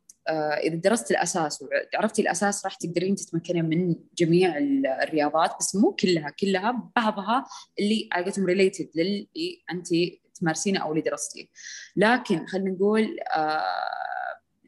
[0.63, 1.63] إذا درست الأساس
[1.94, 7.46] وعرفتي الأساس راح تقدرين تتمكنين من جميع الرياضات بس مو كلها كلها بعضها
[7.80, 9.88] اللي علاقتهم ريليتد للي انت
[10.40, 11.46] تمارسينه أو اللي درستيه.
[11.96, 13.63] لكن خلينا نقول آه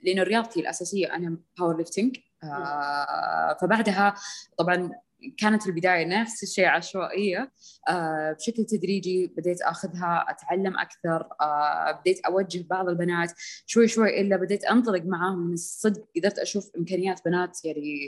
[0.03, 4.15] لأنه رياضتي الأساسية أنا powerlifting آه فبعدها
[4.57, 4.91] طبعا
[5.37, 7.51] كانت البداية نفس الشيء عشوائية.
[7.89, 13.33] آه بشكل تدريجي بديت أخذها أتعلم أكثر آه بديت أوجه بعض البنات
[13.65, 16.05] شوي شوي إلا بديت أنطلق معاهم من الصدق.
[16.17, 17.99] قدرت أشوف إمكانيات بنات يعني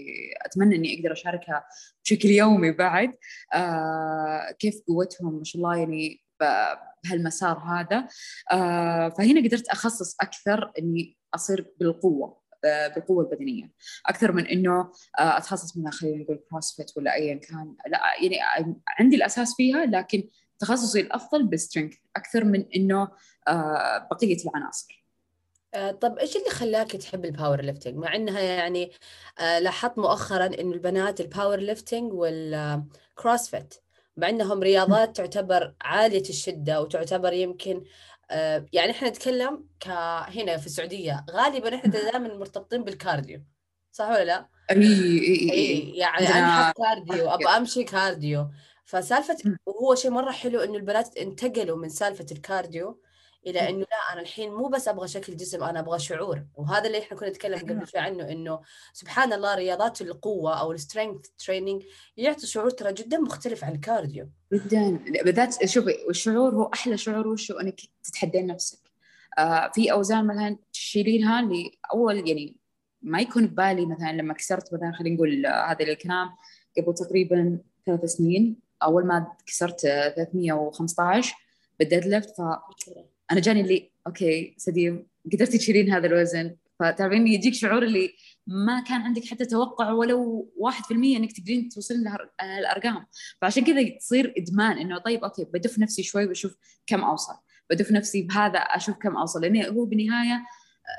[0.45, 1.63] أتمنى إني أقدر أشاركها
[2.03, 3.11] بشكل يومي بعد.
[3.53, 6.23] آه كيف قوتهم؟ ما شاء الله يعني
[7.03, 8.07] بهالمسار هذا.
[8.51, 12.40] آه فهنا قدرت أخصص أكثر إني أصير بالقوة.
[12.63, 13.71] بالقوه البدنيه
[14.05, 14.79] أكثر من إنه
[15.19, 17.75] آه، أتخصص منها خلينا نقول CrossFit ولا ايا كان.
[17.87, 18.37] لا يعني
[18.99, 20.27] عندي الأساس فيها لكن
[20.59, 23.07] تخصصي الأفضل بال strength أكثر من إنه
[23.47, 25.05] آه، بقية العناصر.
[25.73, 28.91] آه، طب إيش اللي خلاك تحب ال powerlifting مع إنها يعني
[29.39, 33.73] لاحظت مؤخرا إنه البنات ال powerlifting وال CrossFit
[34.17, 37.83] مع إنهم رياضات تعتبر عالية الشدة وتعتبر يمكن
[38.73, 43.41] يعني إحنا نتكلم كهنا في السعودية غالبا إحنا دائما مرتبطين بال cardio
[43.91, 48.51] صح ولا لا؟ إي إي إي يعني أنا cardio أبغى أمشي cardio.
[48.85, 53.01] فسالفة وهو شيء مرة حلو إنه البنات انتقلوا من سالفة ال cardio
[53.47, 56.43] إلى إنه لا أنا الحين مو بس أبغى شكل جسم أنا أبغى شعور.
[56.55, 58.61] وهذا اللي إحنا كنا نتكلم قبل شوي عنه إنه
[58.93, 61.83] سبحان الله رياضات القوة أو ال strength training
[62.17, 64.29] يعطي شعور ترى جدا مختلف عن ال cardio.
[64.53, 64.99] جدا.
[65.23, 68.79] بالذات شوفي الشعور هو أحلى شعور وشو إنك تتحدين نفسك.
[69.37, 72.55] آه في أوزان مثلا تشيلينها لاول يعني
[73.01, 76.29] ما يكون ببالي مثلا لما كسرت مثلا خلينا نقول آه هذا الكلام
[76.77, 78.59] قبل تقريبا ثلاث سنين.
[78.83, 81.35] أول ما كسرت 315
[81.79, 82.41] بال deadlift ف
[83.31, 86.55] أنا جاني اللي okay سديم قدرتي تشيلين هذا الوزن.
[86.79, 88.15] فتعرفين يجيك شعور اللي
[88.47, 93.05] ما كان عندك حتى توقع ولو 1% إنك تقدرين توصلين لهالارقام
[93.41, 97.33] فعشان كذا تصير إدمان إنه طيب okay بدف نفسي شوي بشوف كم أوصل.
[97.69, 99.41] بدف نفسي بهذا أشوف كم أوصل.
[99.41, 100.45] لأنه هو بالنهاية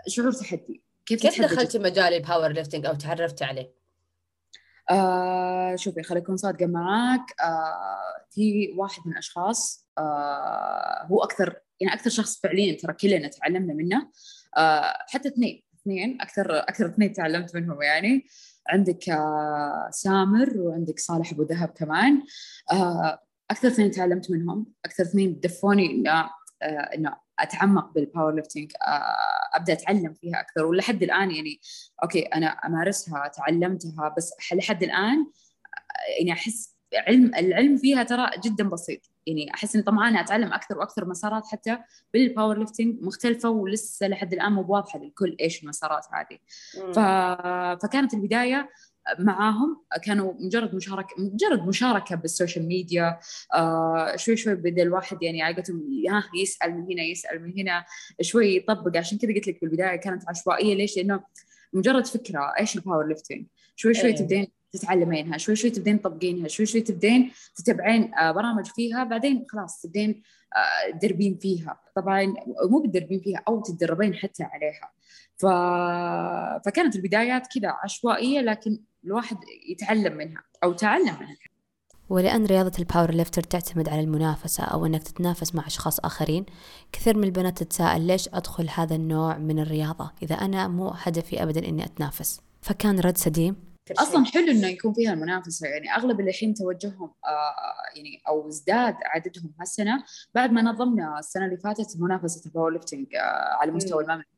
[0.09, 0.83] شعور تحدي.
[1.07, 3.73] كيف كيف دخلتي مجال ال powerlifting أو تعرفتي عليه؟
[4.91, 7.41] آه شوفي خليني أكون صادقة معاك.
[7.41, 13.75] آه في واحد من الأشخاص آه هو أكثر يعني أكثر شخص فعليا ترى كلنا تعلمنا
[13.75, 14.11] منه.
[14.57, 18.27] آه حتى اثنين اثنين أكثر أكثر اثنين تعلمت منهم يعني.
[18.69, 22.23] عندك آه سامر وعندك صالح أبو ذهب كمان.
[22.73, 23.19] آه
[23.51, 24.67] أكثر اثنين تعلمت منهم.
[24.85, 26.31] أكثر اثنين دفوني انه
[26.95, 28.73] انه أتعمق بال powerlifting
[29.55, 30.67] أبدأ أتعلم فيها أكثر.
[30.67, 31.61] ولحد الآن يعني
[32.03, 35.27] okay أنا أمارسها تعلمتها بس لحد الآن
[36.19, 39.12] يعني أحس علم العلم فيها ترى جدا بسيط.
[39.27, 41.79] يعني أحس إني طمعانه أتعلم أكثر وأكثر مسارات حتى
[42.13, 46.39] بال powerlifting مختلفة ولسه لحد الآن مو واضحه للكل إيش المسارات هذه.
[46.93, 46.99] ف...
[47.83, 48.71] فكانت البداية
[49.19, 53.19] معاهم كانوا مجرد مشاركه مجرد مشاركة بال social media
[53.55, 57.85] آه شوي شوي بدأ الواحد يعني علاقتهم ها يسأل من هنا يسأل من هنا
[58.21, 58.97] شوي يطبق.
[58.97, 60.75] عشان كذا قلت لك بالبداية كانت عشوائية.
[60.75, 61.21] ليش؟ لأنه
[61.73, 64.17] مجرد فكرة إيش ال powerlifting شوي شوي أيه.
[64.17, 69.83] تبدين تتعلمينها شوي شوي تبدين تطبقينها شوي شوي تبدين تتابعين آه، برامج فيها بعدين خلاص
[69.83, 70.23] تبدين
[70.57, 71.81] آه، تدربين فيها.
[71.97, 72.35] طبعا
[72.71, 74.93] مو بتدربين فيها أو تتدربين حتى عليها.
[75.37, 75.47] ف...
[76.67, 79.37] فكانت البدايات كذا عشوائية لكن الواحد
[79.69, 81.37] يتعلم منها أو تعلم منها.
[82.09, 86.47] ولأن رياضة ال powerlifting تعتمد على المنافسة أو أنك تتنافس مع أشخاص آخرين
[86.93, 91.69] كثير من البنات تتساءل ليش أدخل هذا النوع من الرياضة؟ إذا أنا مو هدفي أبدا
[91.69, 92.41] أني أتنافس.
[92.63, 97.97] فكان رد سديم أصلا حلو إنه يكون فيها المنافسة يعني أغلب اللي الحين توجههم آه
[97.97, 103.57] يعني أو ازداد عددهم هالسنة بعد ما نظمنا السنة اللي فاتت منافسة ال powerlifting آه
[103.61, 104.29] على مستوى المملكة.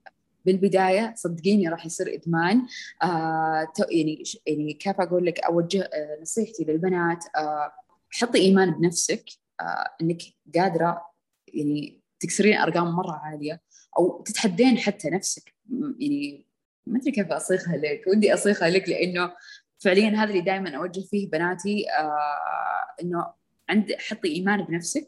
[0.45, 2.67] بالبداية صدقيني راح يصير إدمان
[3.03, 7.73] آه يعني يعني كيف أقول لك أوجه آه نصيحتي للبنات آه
[8.11, 9.25] حطي إيمان بنفسك
[9.61, 10.23] آه إنك
[10.55, 11.07] قادرة
[11.49, 13.61] يعني تكسرين أرقام مرة عالية
[13.99, 15.55] أو تتحدين حتى نفسك
[15.99, 16.47] يعني
[16.87, 19.33] ما أدري كيف أصيغها لك ودي أصيغها لك لأنه
[19.79, 23.27] فعليا هذا اللي دائما أوجه فيه بناتي آه إنه
[23.71, 25.07] عند حطي إيمان بنفسك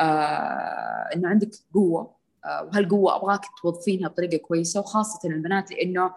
[0.00, 6.14] آه إنه عندك قوة آه وهالقوة أبغاك توظفينها بطريقة كويسة وخاصة البنات لأنه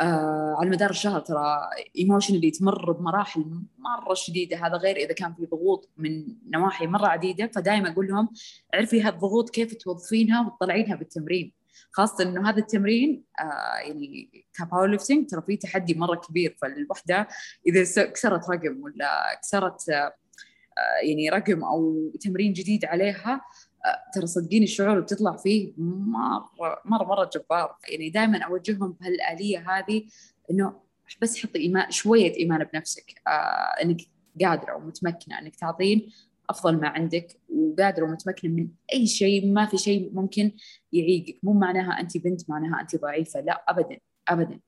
[0.00, 3.44] آه على مدار الشهر ترى emotionally تمر بمراحل
[3.78, 8.28] مرة شديدة هذا غير إذا كان في ضغوط من نواحي مرة عديدة فدائما أقول لهم
[8.74, 11.57] عرفي هالضغوط كيف توظفينها وتطلعينها بالتمرين.
[11.92, 17.28] خاصة إنه هذا التمرين آه يعني ك powerlifting ترى فيه تحدي مرة كبير فالوحدة
[17.66, 20.12] إذا كسرت رقم ولا كسرت آه
[21.02, 23.40] يعني رقم أو تمرين جديد عليها
[24.14, 27.76] ترى صدقيني الشعور اللي بتطلع فيه مرة مرة مرة جبار.
[27.88, 30.04] يعني دائما أوجههم بهالآلية هذه
[30.50, 30.80] إنه
[31.22, 34.00] بس حطي ايمان شوية إيمان بنفسك آه إنك
[34.44, 36.12] قادرة ومتمكنة إنك تعطين
[36.50, 40.52] أفضل ما عندك وقادرة ومتمكنة من أي شيء ما في شيء ممكن
[40.92, 41.38] يعيقك.
[41.42, 43.40] مو معناها انت بنت معناها انت ضعيفة.
[43.40, 44.60] لا ابدا ابدا.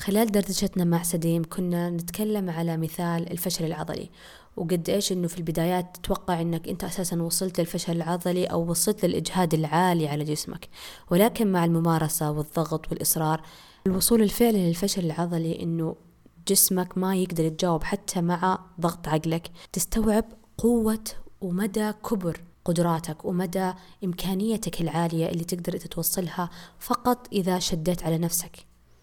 [0.00, 4.10] خلال دردشتنا مع سديم كنا نتكلم على مثال الفشل العضلي
[4.56, 9.54] وقد إيش إنه في البدايات تتوقع إنك أنت أساسا وصلت للفشل العضلي أو وصلت للإجهاد
[9.54, 10.68] العالي على جسمك.
[11.10, 13.42] ولكن مع الممارسة والضغط والإصرار
[13.86, 15.96] الوصول الفعلي للفشل العضلي إنه
[16.48, 19.50] جسمك ما يقدر يتجاوب حتى مع ضغط عقلك.
[19.72, 20.24] تستوعب
[20.58, 21.04] قوة
[21.40, 23.72] ومدى كبر قدراتك ومدى
[24.04, 28.56] إمكانيتك العالية اللي تقدر تتوصلها فقط إذا شديت على نفسك.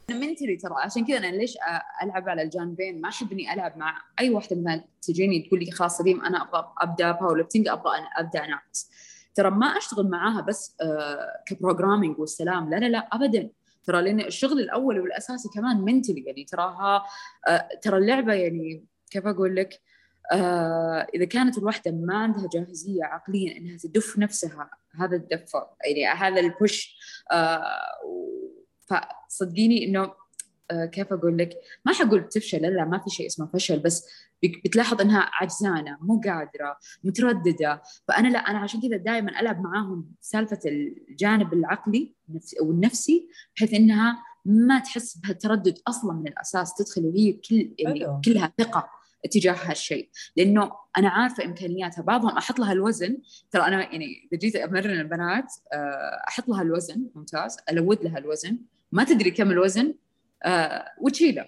[0.09, 1.57] mentally ترى عشان كذا أنا ليش
[2.03, 5.97] ألعب على الجانبين؟ ما أحب إني ألعب مع أي واحدة مثلا تجيني تقول لي خلاص
[5.97, 8.89] سديم أنا أبغى أبدأ powerlifting أبغى أنا أبدأ انافس
[9.35, 10.77] ترى ما أشتغل معاها بس
[11.45, 13.49] ك programming والسلام لا لا لا ابدا.
[13.83, 17.05] ترى لأن الشغل الأول والأساسي كمان mentally يعني تراها
[17.81, 19.79] ترى اللعبة يعني كيف أقول لك؟
[20.31, 26.39] آه إذا كانت الوحدة ما عندها جاهزية عقليا إنها تدف نفسها هذا الدفه يعني هذا
[26.39, 26.95] البوش
[27.31, 27.67] آه
[28.87, 30.13] فصدقيني إنه
[30.71, 34.07] آه كيف أقول لك؟ ما حقول بتفشل لا ما في شيء اسمه فشل بس
[34.65, 37.81] بتلاحظ إنها عجزانة مو قادرة مترددة.
[38.07, 42.13] فأنا لا أنا عشان كذا دائما ألعب معاهم سالفة الجانب العقلي
[42.61, 49.00] والنفسي بحيث إنها ما تحس بهالتردد أصلا من الأساس تدخل وهي كل يعني كلها ثقة.
[49.31, 50.09] تجاه هالشيء.
[50.35, 52.01] لأنه أنا عارفة إمكانياتها.
[52.01, 53.17] بعضهم أحط لها الوزن.
[53.51, 55.53] ترى أنا يعني إذا جيت أمرن البنات
[56.27, 57.05] أحط لها الوزن.
[57.15, 57.57] ممتاز.
[57.71, 58.57] ألود لها الوزن.
[58.91, 59.93] ما تدري كم الوزن.
[60.43, 61.45] آه وتشيله.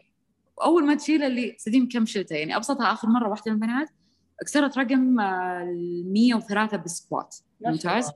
[0.62, 2.36] اول ما تشيله اللي سديم كم شلته.
[2.36, 3.89] يعني أبسطها آخر مرة واحدة من البنات.
[4.45, 7.36] كسرت رقم ال 103 بالسكوات.
[7.62, 8.12] ممتاز.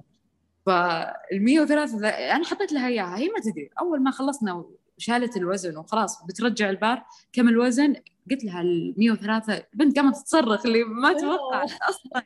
[0.66, 3.18] فال 103 أنا حطيت لها إياها.
[3.18, 3.70] هي ما تدري.
[3.80, 4.66] أول ما خلصنا
[4.98, 7.96] وشالت الوزن وخلاص بترجع البار كم الوزن؟
[8.32, 12.24] قلت لها ال 103 البنت قامت تصرخ اللي ما توقعت أصلا.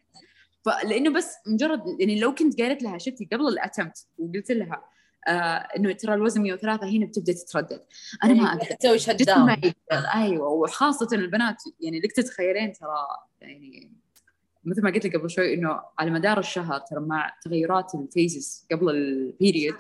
[0.66, 4.86] فلانه بس مجرد يعني لو كنت قالت لها شفتي قبل ال attempt وقلت لها
[5.28, 5.32] آه
[5.78, 7.82] إنه ترى الوزن 103 هنا بتبدأ تتردد.
[8.24, 8.76] أنا ما أقدر.
[8.76, 9.56] تسوي shut down
[10.16, 13.08] أيوه وخاصة البنات يعني لك تتخيلين ترى
[13.42, 13.92] يعني
[14.64, 18.68] مثل ما قلت لك قبل شوي إنه على مدار الشهر ترى مع تغيرات ال phases
[18.72, 19.76] قبل ال period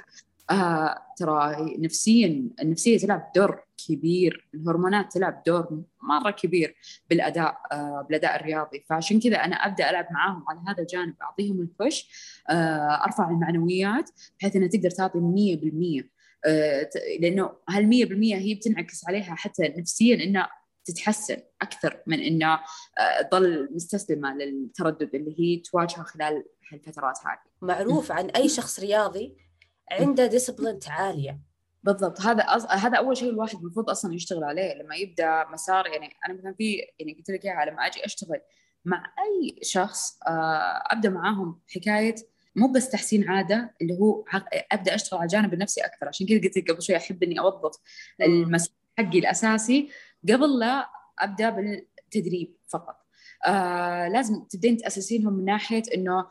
[0.51, 6.75] آه ترى نفسيا النفسية تلعب دور كبير الهرمونات تلعب دور مرة كبير
[7.09, 12.09] بالأداء آه بالأداء الرياضي فعشان كذا أنا أبدأ ألعب معاهم على هذا الجانب أعطيهم البوش
[12.49, 14.09] آه أرفع المعنويات
[14.39, 15.19] بحيث إنها تقدر تعطي
[16.01, 16.05] 100%
[16.45, 20.49] آه لأنه هال 100% هي بتنعكس عليها حتى نفسيا إنها
[20.85, 22.59] تتحسن أكثر من إنه
[23.31, 27.51] تظل مستسلمة للتردد اللي هي تواجهه خلال هالفترات هذه.
[27.61, 29.37] معروف عن أي شخص رياضي
[29.91, 31.39] عنده ديسبلنت عالية.
[31.83, 32.21] بالضبط.
[32.21, 32.65] هذا أص...
[32.65, 34.73] هذا أول شيء الواحد المفروض أصلا يشتغل عليه.
[34.73, 38.41] لما يبدأ مسار يعني أنا مثلا في يعني قلت لك إياها لما أجي أشتغل
[38.85, 42.15] مع أي شخص آه أبدأ معاهم حكاية
[42.55, 44.25] مو بس تحسين عادة اللي هو
[44.71, 46.07] أبدأ أشتغل على الجانب النفسي أكثر.
[46.07, 47.79] عشان كذا قلت لك قبل شوي أحب إني اوظف
[48.21, 49.89] المسار حقي الأساسي.
[50.29, 50.89] قبل لا
[51.19, 53.05] أبدأ بالتدريب فقط.
[53.45, 56.27] آه لازم تبدين تأسسينهم من ناحية إنه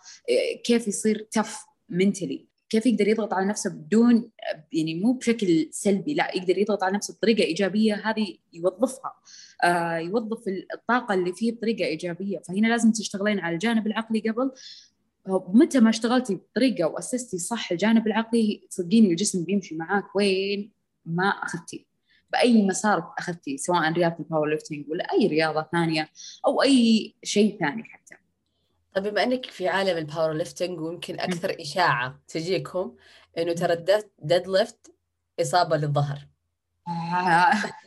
[0.64, 4.30] كيف يصير تف منتلي كيف يقدر يضغط على نفسه بدون
[4.72, 9.12] يعني مو بشكل سلبي لا يقدر يضغط على نفسه بطريقة إيجابية هذه يوظفها.
[9.64, 12.38] آه يوظف الطاقة اللي فيه بطريقة إيجابية.
[12.38, 14.50] فهنا لازم تشتغلين على الجانب العقلي قبل.
[15.28, 20.70] متى ما اشتغلتي بطريقة وأسستي صح الجانب العقلي صدقيني الجسم بيمشي معاك وين
[21.04, 21.86] ما أخذتي.
[22.32, 26.08] بأي مسار أخذتي سواء رياضة ال powerlifting ولا أي رياضة ثانية
[26.46, 27.99] أو أي شيء ثاني حتى.
[28.94, 32.96] طيب بما إنك في عالم ال powerlifting ويمكن أكثر إشاعة تجيكم
[33.38, 34.94] إنه ترى ال deadlift
[35.40, 36.18] إصابة للظهر.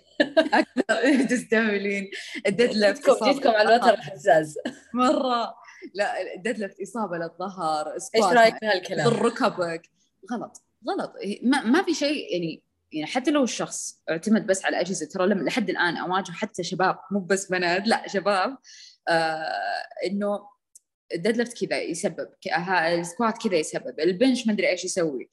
[0.53, 2.11] أكثر تستهبلين.
[2.47, 4.57] ال deadlift جيتكم على الوتر الحساس
[4.93, 5.55] مرة.
[5.93, 9.89] لا ال deadlift إصابة للظهر إيش رأيك في هالكلام؟ ركبك.
[10.31, 11.13] غلط غلط.
[11.43, 12.63] ما, ما في شيء يعني
[12.93, 17.19] يعني حتى لو الشخص اعتمد بس على الاجهزه ترى لحد الآن اواجه حتى شباب مو
[17.19, 18.57] بس بنات لا شباب
[19.09, 20.52] آه إنه
[21.15, 22.27] ال deadlift كذا يسبب
[22.87, 25.29] ال squat كذا يسبب ال bench ما أدري إيش يسوي.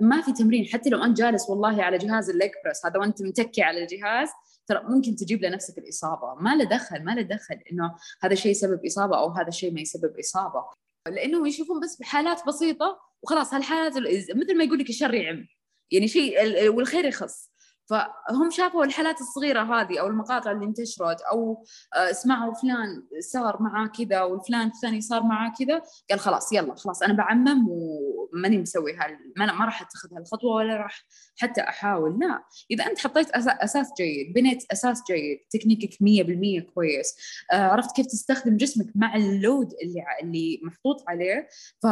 [0.00, 3.22] ما في تمرين حتى لو انت جالس والله على جهاز ال leg press هذا وأنت
[3.22, 4.28] متكي على الجهاز
[4.66, 6.34] ترى ممكن تجيب لنفسك الإصابة.
[6.34, 9.80] ما له دخل ما له دخل إنه هذا الشيء يسبب إصابة أو هذا الشيء ما
[9.80, 10.64] يسبب إصابة.
[11.08, 13.92] لأنه يشوفون بس بحالات بسيطة وخلاص هالحالات
[14.36, 15.46] مثل ما يقول لك الشر يعم.
[15.90, 17.50] يعني شيء والخير يخص.
[17.86, 21.64] فهم شافوا الحالات الصغيرة هذه أو المقاطع اللي انتشرت أو
[21.96, 27.02] آه، سمعوا فلان صار معاه كذا والفلان الثاني صار معاه كذا قال خلاص يلا خلاص
[27.02, 31.04] أنا بعمم وماني مسوي هال ما راح أتخذ هالخطوة ولا راح
[31.38, 32.44] حتى أحاول لا.
[32.70, 37.16] إذا أنت حطيت أساس جيد بنيت أساس جيد تكنيكك 100% كويس
[37.52, 41.48] آه، عرفت كيف تستخدم جسمك مع اللود اللي اللي محطوط عليه
[41.82, 41.86] ف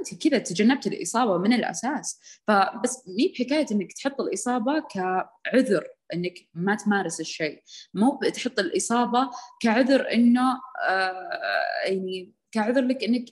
[0.00, 2.20] أنت كذا تجنبت الإصابة من الأساس.
[2.46, 5.84] فبس مي بحكاية إنك تحط الإصابة كعذر
[6.14, 7.62] إنك ما تمارس الشيء.
[7.94, 11.28] مو تحط الإصابة كعذر إنه آه
[11.86, 13.24] يعني كعذر لك إنك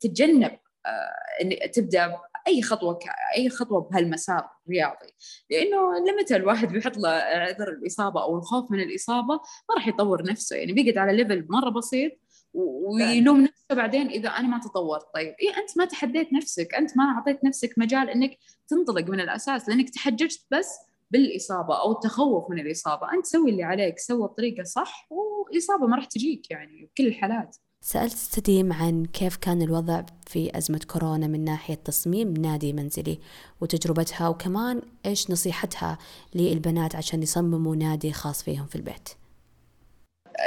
[0.00, 2.16] تتجنب آه انك تبدأ
[2.46, 2.98] اي خطوة
[3.36, 5.14] أي خطوة بهالمسار الرياضي.
[5.50, 9.34] لأنه لمتى الواحد بيحط له عذر الإصابة أو الخوف من الإصابة
[9.68, 10.56] ما راح يطور نفسه.
[10.56, 12.12] يعني بيقعد على level مرة بسيط
[12.54, 15.06] ويلوم نفسه بعدين إذا أنا ما تطورت.
[15.14, 18.38] طيب اي أنت ما تحديت نفسك أنت ما أعطيت نفسك مجال إنك
[18.68, 20.68] تنطلق من الأساس لأنك تحججت بس
[21.10, 23.12] بالإصابة أو التخوف من الإصابة.
[23.12, 27.56] أنت سوي اللي عليك سوى بطريقة صح والاصابه ما راح تجيك يعني بكل الحالات.
[27.80, 33.18] سألت سديم عن كيف كان الوضع في أزمة كورونا من ناحية تصميم نادي منزلي
[33.60, 35.98] وتجربتها وكمان إيش نصيحتها
[36.34, 39.08] للبنات عشان يصمموا نادي خاص فيهم في البيت؟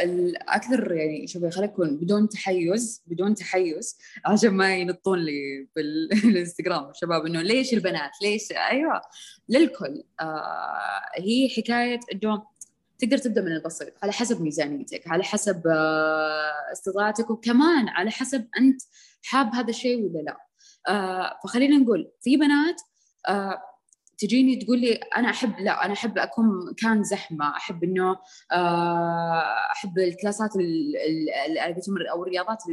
[0.03, 6.89] الاكثر يعني شوفي خلينا نكون بدون تحيز بدون تحيز عشان ما ينطون لي بالإنستغرام.
[6.89, 9.01] الشباب إنه ليش البنات؟ ليش؟ أيوه
[9.49, 10.03] للكل.
[10.19, 12.43] آه هي حكاية إنه
[12.99, 18.81] تقدر تبدأ من البسيط على حسب ميزانيتك على حسب آه استطاعتك وكمان على حسب أنت
[19.23, 20.37] حاب هذا الشيء ولا لا.
[20.87, 22.81] آه فخلينا نقول في بنات
[23.29, 23.61] آه
[24.17, 28.17] تجيني تقول لي أنا أحب لا أنا أحب أكون كان زحمة أحب إنه
[28.51, 30.51] آه، أحب الكلاسات
[32.11, 32.63] أو الرياضات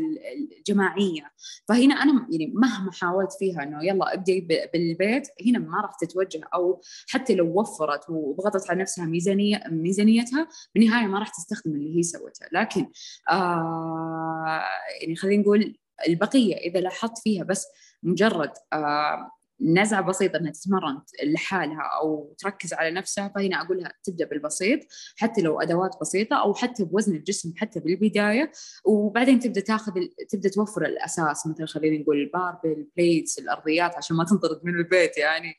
[0.59, 1.33] الجماعية.
[1.69, 4.41] فهنا أنا يعني مهما حاولت فيها إنه يلا أبدي
[4.73, 11.07] بالبيت هنا ما راح تتوجه أو حتى لو وفرت وضغطت على نفسها ميزانية ميزانيتها بالنهاية
[11.07, 12.87] ما راح تستخدم اللي هي سوته لكن
[13.31, 14.65] آه
[15.01, 15.79] يعني خلينا نقول
[16.09, 17.67] البقية إذا لاحظت فيها بس
[18.03, 24.27] مجرد آه نزعة بسيطة إنها تتمرن لحالها أو تركز على نفسها فهنا أقول لها تبدأ
[24.27, 24.81] بالبسيط
[25.17, 28.53] حتى لو أدوات بسيطة أو حتى بوزن الجسم حتى بالبداية
[28.85, 29.93] وبعدين تبدأ تاخذ
[30.29, 34.75] تبدأ توفر الأساس مثل خلينا نقول ال barbell ال plates الأرضيات عشان ما تنطرد من
[34.75, 35.55] البيت يعني.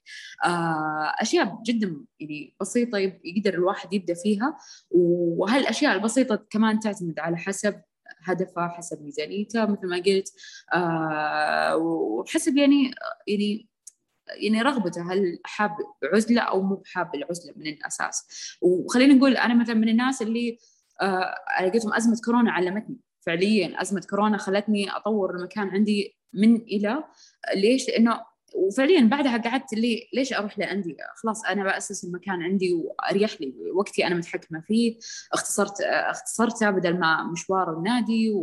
[0.45, 4.57] آه أشياء جدا يعني بسيطة يقدر الواحد يبدأ فيها
[4.91, 7.81] وهالأشياء البسيطة كمان تعتمد على حسب
[8.23, 10.31] هدفه حسب ميزانيته مثل ما قلت.
[10.73, 12.91] آه وحسب يعني
[13.27, 13.69] يعني
[14.27, 15.71] يعني رغبته هل حاب
[16.13, 18.27] عزلة أو مو حاب العزلة من الأساس
[18.61, 20.57] وخلينا نقول أنا مثلا من الناس اللي
[21.01, 27.03] آه لقيتهم أزمة كورونا علمتني فعليا أزمة كورونا خلتني أطور المكان عندي من إلى
[27.55, 28.21] ليش؟ لأنه
[28.55, 34.07] وفعليا بعدها قعدت لي ليش أروح لانديه؟ خلاص أنا بأسس المكان عندي وأريح لي وقتي
[34.07, 34.97] أنا متحكمة فيه
[35.33, 38.33] اختصرت اختصرته بدل ما مشوار النادي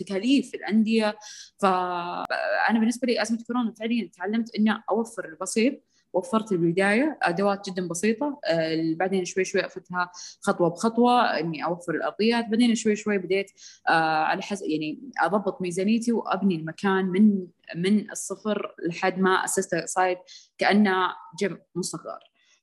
[0.00, 1.18] وتكاليف الأندية.
[1.58, 5.82] فانا بالنسبة لي أزمة كورونا فعليا تعلمت إني أوفر البسيط
[6.12, 8.40] وفرت البداية أدوات جدا بسيطة.
[8.44, 12.44] آه بعدين شوي شوي أخذتها خطوة بخطوة إني أوفر الأرضيات.
[12.48, 13.50] بعدين شوي شوي بديت
[13.88, 20.18] آه على حسب يعني أضبط ميزانيتي وأبني المكان من من الصفر لحد ما اسسته صاير
[20.58, 21.08] كأنه
[21.38, 22.18] جيم مصغر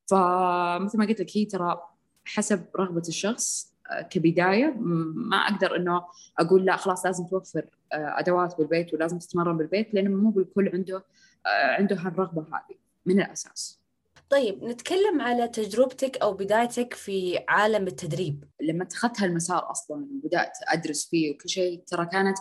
[0.09, 1.81] فمثل ما قلت لك هي ترى
[2.25, 3.74] حسب رغبة الشخص
[4.09, 4.73] كبداية
[5.15, 6.05] ما أقدر إنه
[6.39, 11.05] أقول لا خلاص لازم توفر آه، أدوات بالبيت ولازم تتمرن بالبيت لأنه مو بالكل عنده
[11.45, 13.85] آه، عنده هالرغبة هذه من الأساس.
[14.29, 18.43] طيب نتكلم على تجربتك أو بدايتك في عالم التدريب.
[18.61, 22.37] لما اتخذت هالمسار أصلا وبدأت أدرس فيه وكل شيء ترى كانت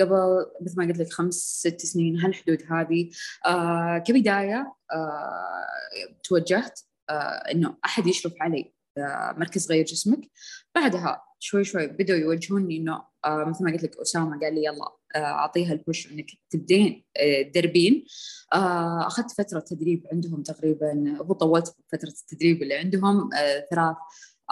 [0.00, 3.10] قبل مثل ما قلت لك خمس ست سنين هالحدود هذه
[3.46, 6.80] آه كبداية آه توجهت
[7.10, 7.12] آه
[7.52, 8.75] إنه أحد يشرف علي
[9.36, 10.30] مركز غير جسمك.
[10.74, 14.96] بعدها شوي شوي بدأوا يوجهوني إنه آه مثل ما قلت لك أسامة قال لي يلا
[15.14, 18.04] آه أعطيها البوش إنك تبدين آه تدربين.
[18.52, 23.30] أخذت فترة تدريب عندهم تقريبا هو طولت فترة التدريب اللي عندهم
[23.70, 23.96] ثلاث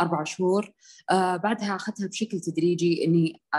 [0.00, 0.72] أربع شهور.
[1.10, 3.58] آه بعدها أخذتها بشكل تدريجي إني آه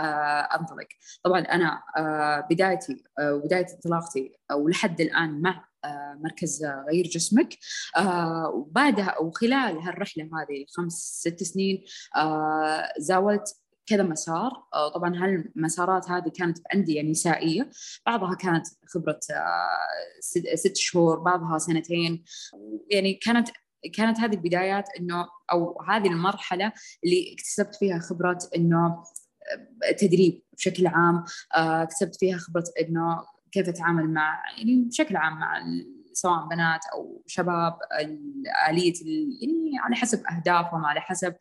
[0.60, 0.88] أنطلق.
[1.22, 7.58] طبعا أنا آه بدايتي آه بداية انطلاقتي ولحد الآن مع آه، مركز غير جسمك.
[7.96, 11.84] آه، وبعدها وخلال هالرحلة هذه الخمس ست سنين
[12.16, 13.56] آه، زاولت
[13.86, 14.50] كذا مسار.
[14.94, 17.70] طبعا هالمسارات هذه كانت بأندية نسائية.
[18.06, 19.20] بعضها كانت خبرة
[20.54, 22.24] ست شهور بعضها سنتين.
[22.90, 23.48] يعني كانت
[23.94, 26.72] كانت هذه البدايات إنه أو هذه المرحلة
[27.04, 29.04] اللي اكتسبت فيها خبرة إنه
[29.98, 31.24] تدريب بشكل عام
[31.54, 35.58] اكتسبت فيها خبرة إنه كيف أتعامل مع يعني بشكل عام مع
[36.16, 37.78] سواء بنات أو شباب
[38.68, 38.94] آلية
[39.40, 41.34] يعني على حسب أهدافهم على حسب.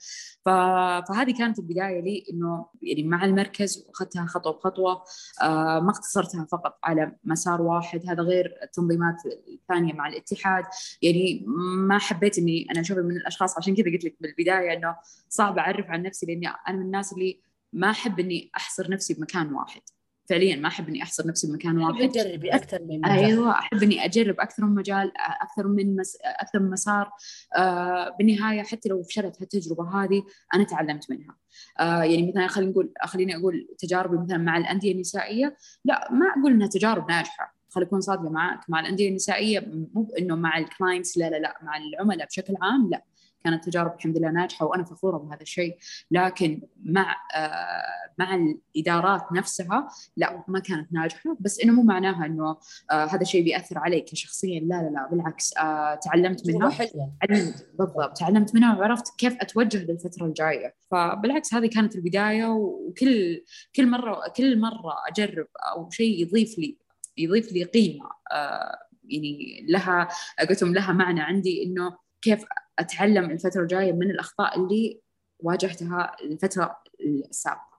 [0.45, 5.03] فهذه كانت البداية لي إنه يعني مع المركز وأخذتها خطوة بخطوة
[5.41, 8.09] آه ما اقتصرتها فقط على مسار واحد.
[8.09, 9.15] هذا غير التنظيمات
[9.47, 10.63] الثانية مع الاتحاد.
[11.01, 11.43] يعني
[11.77, 14.95] ما حبيت إني أنا أشوف من الأشخاص عشان كذا قلت لك بالبداية إنه
[15.29, 17.39] صعب أعرف عن نفسي لأني أنا من الناس اللي
[17.73, 19.81] ما أحب إني أحصر نفسي بمكان واحد.
[20.29, 22.09] فعليا ما أحب إني أحصر نفسي بمكان واحد.
[22.09, 23.25] تجربي أكثر من مجال.
[23.25, 25.11] أيوه أحب إني أجرب أكثر من مجال
[25.41, 26.17] أكثر من مس...
[26.23, 27.11] أكثر من مسار.
[27.57, 30.23] آه بالنهاية حتى لو فشلت هالتجربة هذه
[30.55, 31.35] أنا تعلمت منها.
[31.79, 35.55] آه يعني مثلا خلينا نقول خليني أقول تجاربي مثلا مع الأندية النسائية.
[35.85, 37.55] لا ما أقول إنها تجارب ناجحة.
[37.69, 38.69] خليني أكون صادقة معك.
[38.69, 39.59] مع الأندية النسائية
[39.93, 41.57] مو انه مع الكلاينتس لا لا لا.
[41.61, 43.03] مع العملاء بشكل عام لا.
[43.45, 45.77] كانت تجارب الحمد لله ناجحة وأنا فخورة بهذا الشيء.
[46.11, 49.87] لكن مع آه مع الإدارات نفسها
[50.17, 51.37] لا ما كانت ناجحة.
[51.39, 52.57] بس إنه مو معناها إنه
[52.91, 54.59] آه هذا الشيء بيأثر عليك شخصيا.
[54.59, 56.69] لا لا لا بالعكس آه تعلمت منها.
[56.69, 58.17] تعلمت بالضبط.
[58.17, 60.75] تعلمت منها وعرفت كيف أتوجه للفترة الجاية.
[60.91, 63.43] فبالعكس هذه كانت البداية وكل
[63.75, 66.77] كل مرة كل مرة أجرب أو شيء يضيف لي
[67.17, 68.09] يضيف لي قيمة.
[69.07, 70.07] يعني لها
[70.49, 72.45] قلتهم لها معنى عندي إنه كيف
[72.79, 75.01] أتعلم الفترة الجاية من الأخطاء اللي
[75.39, 77.75] واجهتها الفترة السابقة.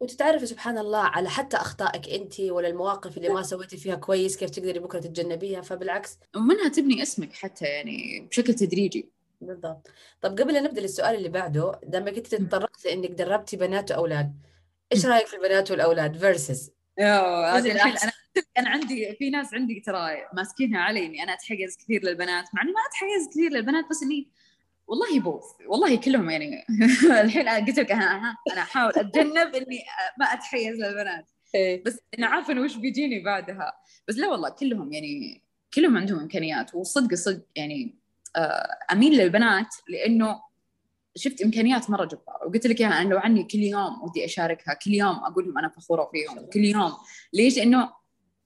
[0.00, 4.50] وتتعرفي سبحان الله على حتى أخطائك أنت ولا المواقف اللي ما سويتي فيها كويس كيف
[4.50, 6.18] تقدري بكرة تتجنبيها فبالعكس.
[6.36, 9.08] ومنها تبني اسمك حتى يعني بشكل تدريجي.
[9.40, 9.90] بالضبط.
[10.20, 14.34] طب قبل لا نبدأ للسؤال اللي بعده لما كنت تطرقت لأنك دربتي بنات وأولاد
[14.92, 16.72] إيش رأيك في البنات والأولاد فيرسز
[18.04, 18.12] أنا
[18.58, 22.72] أنا عندي في ناس عندي ترى ماسكينها علي اني أنا أتحيز كثير للبنات مع إني
[22.72, 24.28] ما أتحيز كثير للبنات بس إني
[24.90, 26.64] والله بوث والله كلهم يعني
[27.24, 29.82] الحين قلت لك أنا أنا أحاول أتجنب إني
[30.18, 31.30] ما أتحيز للبنات.
[31.54, 31.84] إيه.
[31.84, 33.72] بس أنا عارفه انه وش بيجيني بعدها؟
[34.08, 35.42] بس لا والله كلهم يعني
[35.74, 36.74] كلهم عندهم إمكانيات.
[36.74, 37.94] والصدق صدق يعني
[38.36, 40.42] آه، أميل للبنات لأنه
[41.20, 42.46] شفت إمكانيات مرة جبارة.
[42.46, 46.10] وقلت لك أنا لو عني كل يوم ودي أشاركها كل يوم أقول لهم أنا فخورة
[46.12, 46.92] فيهم كل يوم.
[47.32, 47.92] ليش؟ لأنه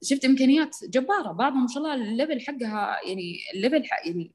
[0.03, 1.33] شفت إمكانيات جبارة.
[1.33, 4.33] بعضهم ما شاء الله ال level حقها يعني ال level يعني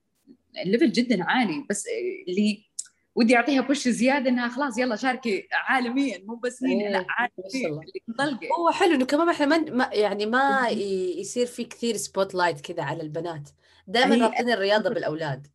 [0.66, 1.66] ال level جدا عالي.
[1.70, 1.86] بس
[2.28, 2.70] اللي
[3.16, 6.24] ودي أعطيها push زيادة إنها خلاص يلا شاركي عالميا.
[6.26, 8.50] مو بس هنا لا عالميا.
[8.60, 10.70] هو حلو إنه كمان إحنا ما يعني ما
[11.18, 13.50] يصير في كثير spotlight كذا على البنات.
[13.88, 15.48] دائما رابطين الرياضة بالأولاد.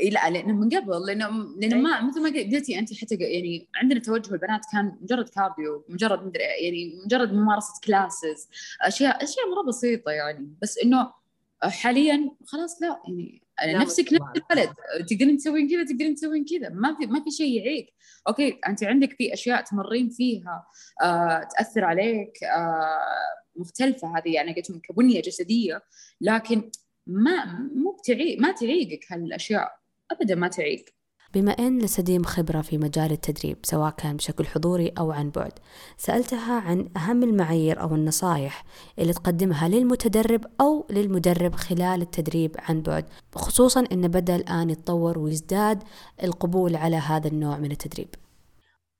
[0.00, 1.28] إي لا لأنه من قبل لأنه
[1.60, 6.26] لأنه ما مثل ما قلتي انت حتى يعني عندنا توجه البنات كان مجرد cardio مجرد
[6.26, 8.48] مدري يعني مجرد ممارسة classes
[8.82, 10.54] أشياء أشياء مرة بسيطة يعني.
[10.62, 11.12] بس إنه
[11.62, 13.02] حاليا خلاص لا
[13.58, 14.74] يعني نفسك نفس البلد
[15.08, 17.86] تقدرين تسوين كذا تقدرين تسوين كذا ما في ما في شيء يعيق.
[18.28, 20.66] okay انت عندك في أشياء تمرين فيها
[21.02, 22.98] آه تأثر عليك آه
[23.56, 25.82] مختلفة هذه يعني قلت كبنية جسدية
[26.20, 26.70] لكن
[27.06, 29.85] ما مو بتعيق ما تعيقك هالأشياء.
[30.12, 30.84] ابدا ما تعيق.
[31.34, 35.52] بما أن لسديم خبرة في مجال التدريب سواء كان بشكل حضوري أو عن بعد
[35.96, 38.64] سألتها عن أهم المعايير أو النصائح
[38.98, 43.04] اللي تقدمها للمتدرب أو للمدرب خلال التدريب عن بعد
[43.34, 45.82] خصوصا أن بدأ الآن يتطور ويزداد
[46.22, 48.08] القبول على هذا النوع من التدريب.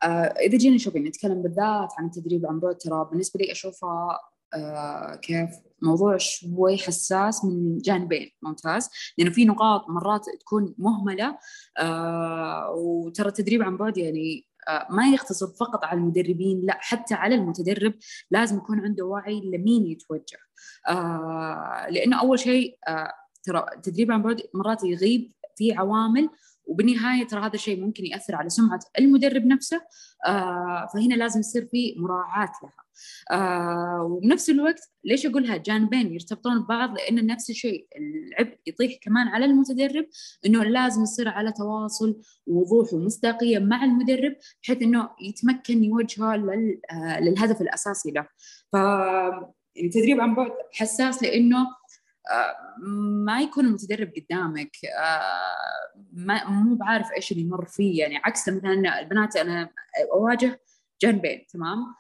[0.03, 0.07] آه
[0.47, 4.21] إذا جينا شوفي نتكلم بالذات عن التدريب عن بعد ترى بالنسبة لي أشوفها
[4.55, 5.51] آه كيف
[5.83, 11.39] موضوع شوي حساس من جانبين ممتاز؟ لأنه في نقاط مرات تكون مهملة
[11.79, 17.35] آه وترى التدريب عن بعد يعني آه ما يقتصر فقط على المدربين لا حتى على
[17.35, 17.95] المتدرب
[18.31, 20.39] لازم يكون عنده وعي لمين يتوجه.
[20.89, 23.13] آه لأنه أول شيء آه
[23.43, 26.29] ترى التدريب عن بعد مرات يغيب في عوامل
[26.67, 29.81] وبالنهايه ترى هذا الشيء ممكن يأثر على سمعة المدرب نفسه
[30.27, 32.87] آه فهنا لازم يصير في مراعاة لها.
[33.31, 39.45] آه وبنفس الوقت ليش أقولها؟ جانبين يرتبطون ببعض لأن نفس الشيء العبء يطيح كمان على
[39.45, 40.07] المتدرب
[40.47, 47.61] إنه لازم يصير على تواصل ووضوح ومصداقية مع المدرب بحيث إنه يتمكن يوجهه آه للهدف
[47.61, 48.27] الأساسي له.
[48.73, 48.77] ف
[49.77, 51.67] يعني تدريب عن بعد حساس لأنه
[53.25, 59.01] ما يكون المتدرب قدامك آه، ما مو بعارف إيش اللي يمر فيه يعني عكس مثلا
[59.01, 59.71] البنات أنا
[60.13, 60.61] أواجه
[61.03, 61.95] جانبين تمام؟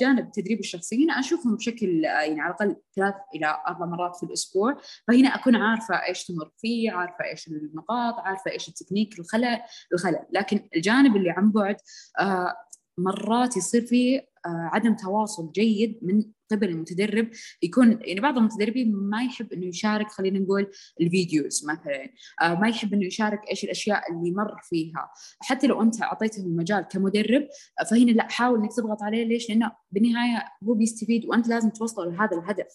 [0.00, 4.76] جانب التدريب الشخصي هنا أشوفهم بشكل يعني على الأقل ثلاث إلى أربع مرات في الأسبوع.
[5.08, 9.60] فهنا أكون عارفة إيش تمر فيه عارفة إيش النقاط عارفة إيش التكنيك الخلل
[9.92, 10.26] الخلل.
[10.32, 11.76] لكن الجانب اللي عن بعد
[12.20, 12.56] آه
[12.98, 17.28] مرات يصير في آه، عدم تواصل جيد من قبل المتدرب
[17.62, 20.70] يكون يعني بعض المتدربين ما يحب إنه يشارك خلينا نقول
[21.00, 22.12] الفيديوز مثلا.
[22.42, 25.10] آه، ما يحب إنه يشارك إيش الأشياء اللي مر فيها.
[25.40, 27.48] حتى لو أنت أعطيته المجال كمدرب
[27.90, 29.24] فهنا لا حاول إنك تضغط عليه.
[29.24, 32.66] ليش؟ لأنه بالنهاية هو بيستفيد وأنت لازم توصل لهذا الهدف.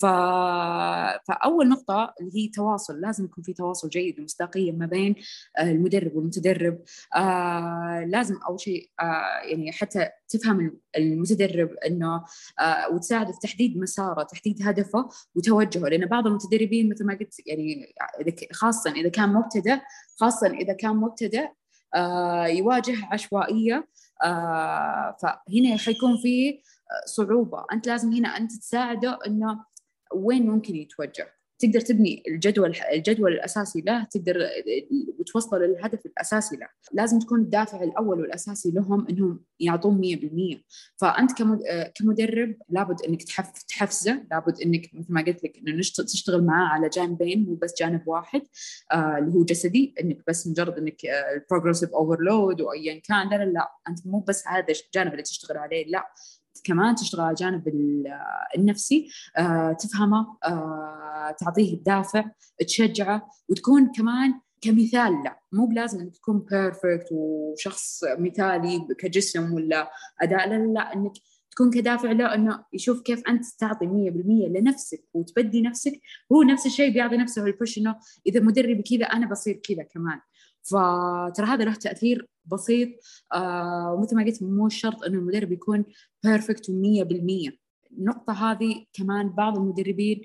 [0.00, 0.06] ف...
[1.28, 5.14] فأول نقطة اللي هي تواصل لازم يكون في تواصل جيد ومصداقية ما بين
[5.60, 6.78] المدرب والمتدرب.
[7.16, 12.24] آه لازم أول شيء آه يعني حتى تفهم المتدرب إنه
[12.60, 17.94] آه وتساعده في تحديد مساره، تحديد هدفه وتوجهه، لأن بعض المتدربين مثل ما قلت يعني
[18.52, 19.78] خاصه إذا كان مبتدئ
[20.20, 21.48] خاصه إذا كان مبتدئ
[21.94, 23.88] آه يواجه عشوائية
[24.24, 26.60] آه فهنا حيكون في
[27.06, 29.64] صعوبة، أنت لازم هنا أنت تساعده إنه
[30.14, 31.39] وين ممكن يتوجه.
[31.60, 34.48] تقدر تبني الجدول الجدول الأساسي له تقدر
[35.18, 36.66] وتوصل للهدف الأساسي له.
[36.92, 40.58] لازم تكون الدافع الأول والأساسي لهم إنهم يعطون 100%
[40.96, 41.30] فأنت
[41.94, 43.22] كمدرب لابد إنك
[43.68, 48.08] تحفزه لابد إنك مثل ما قلت لك إنه تشتغل معاه على جانبين مو بس جانب
[48.08, 48.42] واحد
[48.92, 49.94] آه اللي هو جسدي.
[50.00, 50.96] إنك بس مجرد إنك
[51.36, 55.56] ال progressive overload وايا كان لا لا لا أنت مو بس هذا الجانب اللي تشتغل
[55.56, 56.04] عليه لا.
[56.64, 57.68] كمان تشتغل على الجانب
[58.56, 59.08] النفسي
[59.38, 62.24] آه، تفهمه آه، تعطيه الدافع
[62.66, 69.90] تشجعه وتكون كمان كمثال لا مو بلازم إنك تكون perfect وشخص مثالي كجسم ولا
[70.20, 71.12] أداء لا لا, لا إنك
[71.50, 73.88] تكون كدافع له إنه يشوف كيف أنت تعطي 100%
[74.58, 76.00] لنفسك وتبدي نفسك.
[76.32, 77.96] هو نفس الشيء بيعطي نفسه ال push إنه
[78.26, 80.20] إذا مدربي كذا أنا بصير كذا كمان.
[80.70, 82.88] فترى هذا له تأثير بسيط.
[83.32, 85.84] آه ومثل ما قلت مو شرط إنه المدرب يكون
[86.24, 86.72] perfect 100%
[87.92, 90.22] النقطة هذه كمان بعض المدربين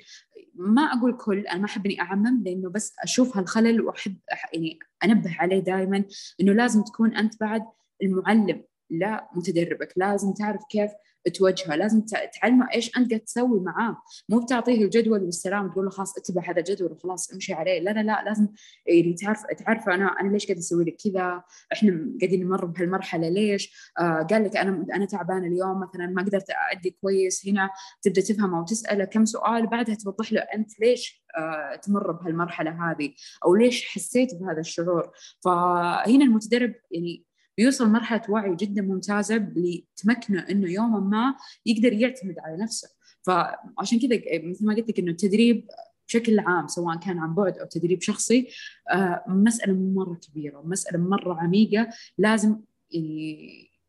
[0.55, 4.17] ما أقول كل أنا ما أحب إني أعمم لأنه بس أشوف هالخلل وأحب
[4.53, 6.03] يعني أنبه عليه دائما
[6.41, 7.65] إنه لازم تكون أنت بعد
[8.03, 9.93] المعلم لا متدربك.
[9.97, 10.91] لازم تعرف كيف
[11.29, 12.01] تواجهه لازم
[12.41, 14.01] تعلمه إيش أنت قاعد تسوي معاه.
[14.29, 17.79] مو بتعطيه الجدول والسلام تقول له خلاص اتبع هذا الجدول وخلاص امشي عليه.
[17.79, 18.47] لا لا لا لازم
[18.87, 23.91] يعني تعرف تعرف أنا أنا ليش قاعد أسوي لك كذا؟ إحنا قاعدين نمر بهالمرحلة ليش؟
[23.99, 27.47] آه قال لك أنا أنا تعبان اليوم مثلا ما قدرت أأدي كويس.
[27.47, 27.69] هنا
[28.01, 33.13] تبدأ تفهمه وتسأله كم سؤال بعدها توضح له أنت ليش آه تمر بهالمرحلة هذه؟
[33.45, 35.11] أو ليش حسيت بهذا الشعور؟
[35.43, 37.25] فهنا المتدرب يعني
[37.57, 41.35] بيوصل مرحلة وعي جدا ممتازة اللي تمكنه إنه يوما ما
[41.65, 42.89] يقدر يعتمد على نفسه.
[43.21, 45.67] فعشان كذا مثل ما قلت لك إنه التدريب
[46.07, 48.47] بشكل عام سواء كان عن بعد أو تدريب شخصي
[48.91, 51.87] آه، مسألة مرة كبيرة ومسألة مرة عميقة.
[52.17, 52.59] لازم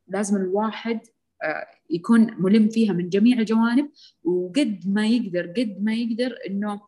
[0.08, 1.00] لازم الواحد
[1.42, 3.90] آه، يكون ملم فيها من جميع الجوانب
[4.24, 6.80] وقد ما يقدر قد ما يقدر إنه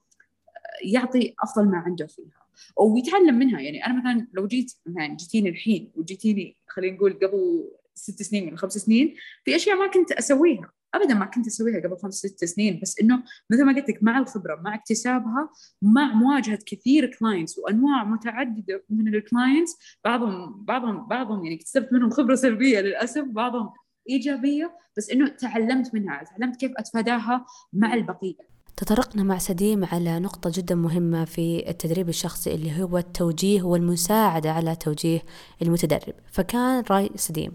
[0.84, 2.37] يعطي أفضل ما عنده فيها.
[2.76, 3.60] ويتعلم منها.
[3.60, 8.58] يعني أنا مثلا لو جيت مثلا جيتيني الحين وجيتيني خلينا نقول قبل ست سنين من
[8.58, 10.72] خمس سنين في أشياء ما كنت أسويها.
[10.94, 14.18] ابدا ما كنت أسويها قبل خمس ست سنين بس إنه مثل ما قلت لك مع
[14.18, 15.50] الخبرة مع اكتسابها
[15.82, 22.10] مع مواجهة كثير clients وأنواع متعددة من ال clients بعضهم بعضهم بعضهم يعني اكتسبت منهم
[22.10, 23.70] خبرة سلبية للأسف بعضهم
[24.08, 28.57] إيجابية بس إنه تعلمت منها تعلمت كيف أتفاداها مع البقية.
[28.78, 34.76] تطرقنا مع سديم على نقطة جدا مهمة في التدريب الشخصي اللي هو التوجيه والمساعدة على
[34.76, 35.22] توجيه
[35.62, 36.14] المتدرب.
[36.32, 37.52] فكان رأي سديم.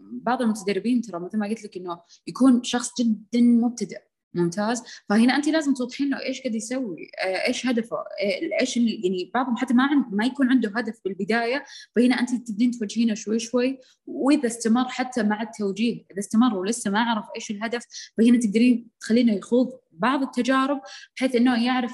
[0.00, 3.98] بعض المتدربين ترى مثل ما قلت لك إنه يكون شخص جدا مبتدئ
[4.34, 4.82] ممتاز.
[5.08, 9.56] فهنا انت لازم توضحين له إيش قاعد يسوي آه، إيش هدفه آه، إيش يعني بعضهم
[9.56, 11.64] حتى ما عند ما يكون عنده هدف بالبداية.
[11.96, 13.78] فهنا انت تبدين توجهينه شوي شوي.
[14.06, 17.86] وإذا استمر حتى مع التوجيه إذا استمر ولسه ما عرف إيش الهدف
[18.18, 20.80] فهنا تقدرين تخلينه يخوض بعض التجارب
[21.16, 21.92] بحيث إنه يعرف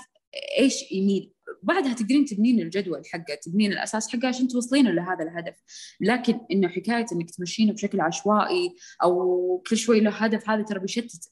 [0.59, 1.33] إيش يميل.
[1.63, 5.55] بعدها تقدرين تبنين الجدول حقه تبنين الأساس حقه عشان توصلين لهذا الهدف.
[6.01, 11.31] لكن إنه حكاية إنك تمشينه بشكل عشوائي أو كل شوي له هدف هذا ترى بيشتت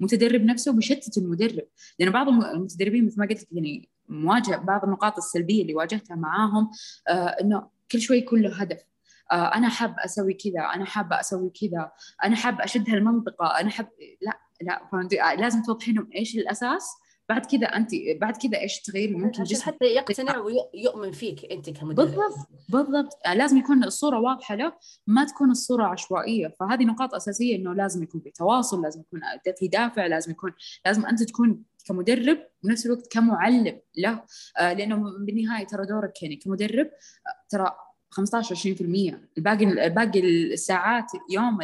[0.00, 1.66] المتدرب نفسه وبيشتت المدرب.
[1.98, 6.70] لأن بعض المتدربين مثل ما قلت يعني مواجهه بعض النقاط السلبية اللي واجهتها معاهم
[7.08, 8.95] آه إنه كل شوي يكون له هدف.
[9.32, 11.92] أنا حاب أسوي كذا أنا حابه أسوي كذا
[12.24, 13.88] أنا حاب أشد هالمنطقة أنا حاب
[14.22, 16.86] لا لا لازم توضحين لهم إيش الأساس
[17.28, 22.06] بعد كذا أنت بعد كذا إيش التغيير ممكن عشان حتى يقتنع ويؤمن فيك أنت كمدرب
[22.06, 23.18] بالضبط بالضبط.
[23.24, 24.72] يعني لازم يكون الصورة واضحة له
[25.06, 26.48] ما تكون الصورة عشوائية.
[26.60, 29.20] فهذه نقاط أساسية إنه لازم يكون في تواصل لازم يكون
[29.58, 30.52] في دافع لازم يكون
[30.86, 34.24] لازم أنت تكون كمدرب ونفس الوقت كمعلم له.
[34.58, 34.96] آه لأنه
[35.26, 37.76] بالنهاية ترى دورك يعني كمدرب آه ترى
[38.16, 41.58] 15 20% الباقي باقي الساعات يوم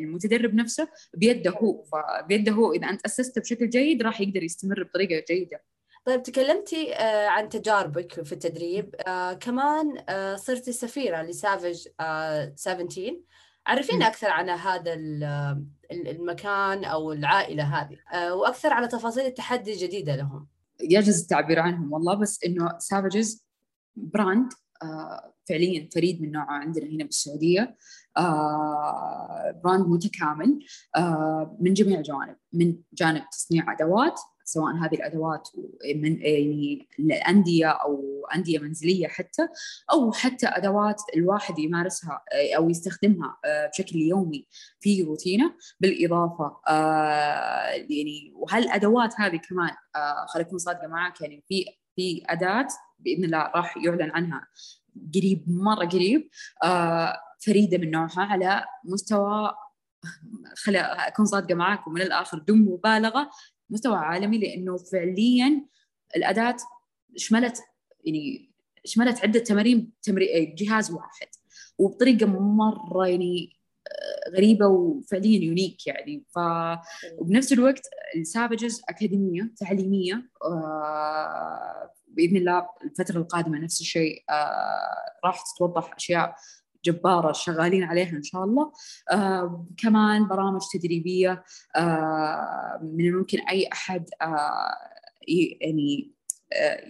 [0.00, 1.82] المتدرب نفسه بيده هو.
[1.82, 2.72] فبيده هو.
[2.72, 5.62] إذا أنت اسسته بشكل جيد راح يقدر يستمر بطريقة جيدة.
[6.04, 8.94] طيب تكلمتي آه، عن تجاربك في التدريب.
[9.06, 11.88] آه، كمان آه، صرتي سفيرة لسافج
[12.54, 13.20] 17
[13.66, 14.94] عرفينا أكثر عن هذا
[15.92, 17.98] المكان أو العائلة هذه.
[18.32, 20.46] وأكثر على تفاصيل التحدي الجديدة لهم.
[20.80, 23.44] يجوز التعبير عنهم والله بس إنه سافجز
[23.96, 24.52] brand
[25.48, 27.76] فعليا فريد من نوعه عندنا هنا بالسعودية.
[29.64, 30.58] brand متكامل.
[31.60, 32.36] من جميع الجوانب.
[32.52, 34.20] من جانب تصنيع أدوات
[34.50, 35.48] سواء هذه الأدوات
[35.96, 39.48] من يعني الأندية أو أندية منزلية حتى
[39.92, 42.22] أو حتى أدوات الواحد يمارسها
[42.56, 44.46] أو يستخدمها آه، بشكل يومي
[44.80, 45.54] في روتينه.
[45.80, 51.64] بالإضافة آه، يعني وهالأدوات هذه كمان آه، خليني اكون صادقة معك يعني في
[51.96, 52.68] في أداة
[52.98, 54.48] بإذن الله راح يعلن عنها
[55.14, 56.30] قريب مرة قريب
[57.46, 59.54] فريدة من نوعها على مستوى
[60.56, 63.30] خلي أكون صادقة معاكم من الآخر بدون مبالغه
[63.70, 65.66] مستوى عالمي لأنه فعليا
[66.16, 66.56] الأداة
[67.16, 67.62] شملت
[68.04, 68.50] يعني
[68.84, 71.28] شملت عدة تمارين تمرين جهاز واحد
[71.78, 73.59] وبطريقة مرة يعني آه،
[74.36, 76.24] غريبة وفعليا يونيك يعني.
[76.34, 76.38] ف
[77.18, 85.94] وبنفس الوقت السافجز أكاديمية تعليمية آه، بإذن الله الفترة القادمة نفس الشيء آه، راح تتوضح
[85.96, 86.34] أشياء
[86.84, 88.72] جبارة شغالين عليها إن شاء الله.
[89.12, 91.44] آه كمان برامج تدريبية
[91.76, 94.74] آه من الممكن أي أحد آه
[95.60, 96.10] يعني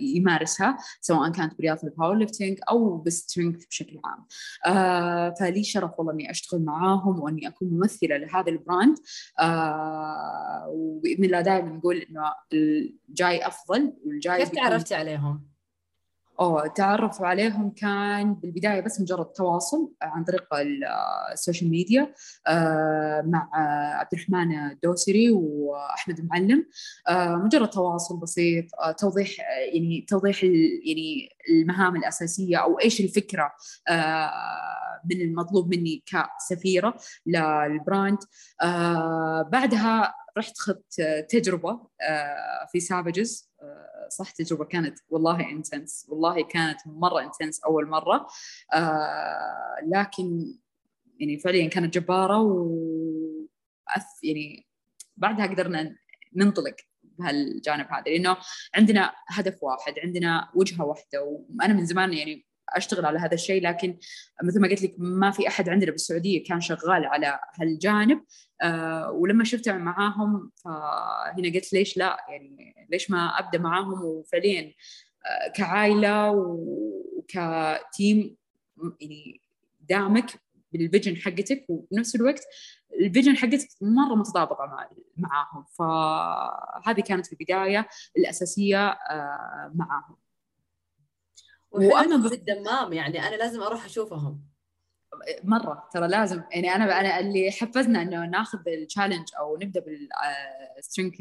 [0.01, 4.27] يمارسها سواء كانت برياضة ال powerlifting أو بال strength بشكل عام.
[4.67, 8.97] آه فلي شرف والله إني أشتغل معاهم وإني أكون ممثلة لهذا ال brand
[9.41, 15.51] آه وبإذن الله دائما نقول إنه الجاي أفضل والجاي كيف تعرفتي عليهم؟
[16.41, 20.47] أو تعرف عليهم كان بالبداية بس مجرد تواصل عن طريق
[21.33, 22.14] ال social media
[22.49, 23.49] آه، مع
[23.99, 26.66] عبد الرحمن الدوسري وأحمد المعلم
[27.09, 29.30] آه، مجرد تواصل بسيط آه، توضيح
[29.74, 33.53] يعني توضيح يعني المهام الأساسية أو إيش الفكرة
[35.11, 36.95] من المطلوب مني كسفيرة
[37.27, 38.18] لل brand
[39.53, 41.81] بعدها رحت خذت تجربة
[42.72, 43.51] في سافجز
[44.09, 48.26] صح تجربة كانت والله intense والله كانت مرة intense أول مرة.
[48.74, 50.55] آه لكن
[51.18, 52.76] يعني فعليا كانت جبارة و
[54.22, 54.66] يعني
[55.16, 55.97] بعدها قدرنا
[56.37, 58.37] ننطلق بهالجانب هذا لأنه
[58.74, 62.47] عندنا هدف واحد عندنا وجهة واحدة وأنا من زمان يعني
[62.77, 63.99] أشتغل على هذا الشيء لكن
[64.43, 68.25] مثل ما قلت لك ما في أحد عندنا بالسعودية كان شغال على هالجانب
[68.62, 74.73] آه ولما شفت معاهم فهنا قلت ليش لا؟ يعني ليش ما أبدأ معاهم؟ وفعليا
[75.27, 76.31] آه كعائلة
[77.16, 78.37] وكتيم
[79.01, 79.41] يعني
[79.81, 80.41] دعمك
[80.73, 82.47] بال vision حقتك وبنفس الوقت
[83.01, 85.64] ال vision حقتك مرة متطابقة مع معاهم.
[85.79, 90.16] فهذه كانت البداية الأساسية آه معاهم.
[91.71, 94.51] وأنا في الدمام يعني أنا لازم أروح أشوفهم.
[95.45, 100.07] مرة ترى لازم يعني أنا أنا اللي حفزنا إنه ناخذ ال challenge أو نبدأ بال
[100.07, 101.14] strength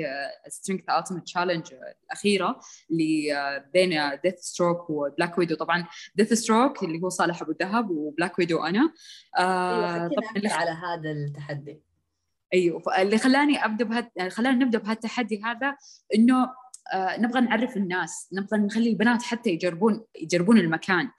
[0.47, 1.73] strength ultimate challenge
[2.03, 2.59] الأخيرة
[2.91, 7.98] اللي آه، بين Deathstroke و Black Widow طبعا Deathstroke اللي هو صالح أبو الذهب و
[7.98, 8.93] Black Widow أنا.
[9.37, 11.81] آه أيوة طبعا على هذا التحدي.
[12.53, 15.75] أيوه اللي خلاني أبدأ بهذا خلاني نبدأ بهالتحدي هذا
[16.15, 16.49] إنه
[16.95, 21.09] نبغى نعرف الناس نبغى نخلي البنات حتى يجربون يجربون المكان.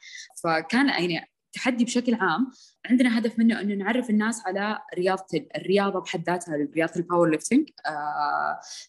[0.44, 2.50] فكان يعني تحدي بشكل عام
[2.86, 5.26] عندنا هدف منه إنه نعرف الناس على رياضة
[5.56, 7.68] الرياضة بحد ذاتها رياضة ال powerlifting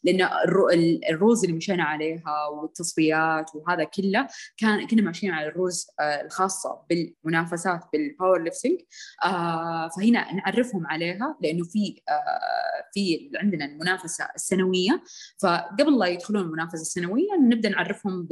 [0.03, 0.30] لأن
[1.10, 6.22] ال rules اللي مشينا عليها والتصفيات وهذا كله كان كنا ماشيين على ال rules آه
[6.22, 8.80] الخاصة بالمنافسات بال powerlifting
[9.24, 15.03] آه فهنا نعرفهم عليها لأنه في آه في عندنا المنافسة السنوية.
[15.41, 18.28] فقبل لا يدخلون المنافسة السنوية نبدأ نعرفهم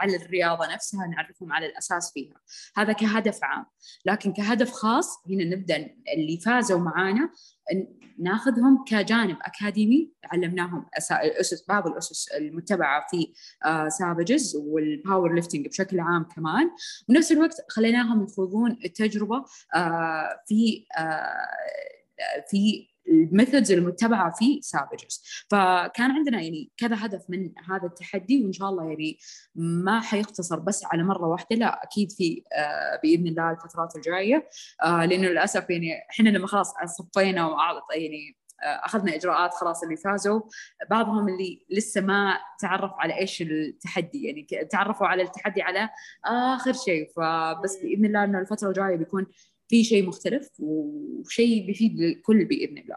[0.00, 2.40] على الرياضة نفسها نعرفهم على الأساس فيها.
[2.76, 3.57] هذا كهدف عام.
[4.04, 5.76] لكن كهدف خاص هنا نبدأ
[6.16, 7.30] اللي فازوا معانا
[8.18, 13.32] ناخذهم كجانب أكاديمي علمناهم الاسس بعض الأسس المتبعة في
[13.88, 16.70] Savages وال powerlifting بشكل عام كمان.
[17.08, 19.44] ونفس الوقت خليناهم يخوضون التجربة
[19.74, 27.52] آه، في آه، في ال methods المتبعه في Savages فكان عندنا يعني كذا هدف من
[27.70, 29.18] هذا التحدي وإن شاء الله يعني
[29.54, 34.48] ما حيقتصر بس على مرة واحدة لا أكيد في آه بإذن الله الفترات الجاية.
[34.84, 37.50] آه لأنه للأسف يعني إحنا لما خلاص صفينا
[37.94, 40.40] يعني آه، أخذنا إجراءات خلاص اللي فازوا
[40.90, 44.24] بعضهم اللي لسه ما تعرف على إيش التحدي.
[44.26, 45.88] يعني تعرفوا على التحدي على
[46.24, 47.08] آخر شيء.
[47.16, 49.26] فبس بإذن الله إنه الفترة الجاية بيكون
[49.68, 52.96] في شيء مختلف وشيء بيفيد الكل باذن الله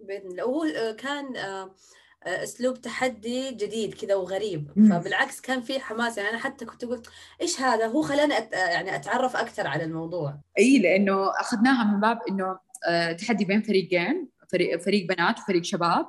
[0.00, 0.46] بإذن الله.
[0.46, 1.74] وهو كان آه،
[2.22, 4.72] أسلوب تحدي جديد كذا وغريب.
[4.90, 6.18] فبالعكس كان في حماس.
[6.18, 7.06] يعني أنا حتى كنت قلت
[7.40, 8.52] إيش هذا؟ هو خلاني أت...
[8.52, 10.38] يعني أتعرف أكثر على الموضوع.
[10.58, 12.58] إي لأنه أخذناها من باب إنه
[12.88, 16.06] آه، تحدي بين فريقين فريق فريق بنات وفريق شباب.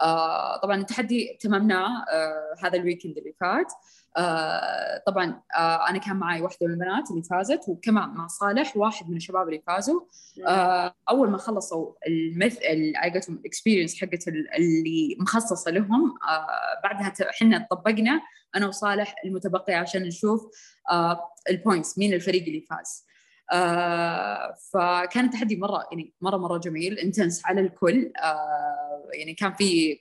[0.00, 3.72] آه طبعا التحدي تممناه آه هذا ال weekend اللي فات.
[4.16, 9.10] آه طبعا آه أنا كان معي واحدة من البنات اللي فازت وكمان مع صالح واحد
[9.10, 10.00] من الشباب اللي فازوا.
[10.48, 12.58] آه أول ما خلصوا المث
[13.02, 18.20] قالتهم ال experience حقت اللي مخصصة لهم آه بعدها إحنا طبقنا
[18.56, 20.42] أنا وصالح المتبقي عشان نشوف
[20.90, 21.20] آه
[21.50, 23.06] ال points مين الفريق اللي فاز.
[23.52, 29.98] آه فكان التحدي مرة يعني مرة مرة جميل intense على الكل آه يعني كان في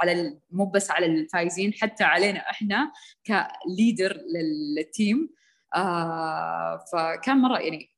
[0.00, 2.92] على مو بس على الفايزين حتى علينا إحنا
[3.26, 4.18] ك leader
[4.78, 5.28] لل team.
[5.74, 7.90] آه فكان مرة يعني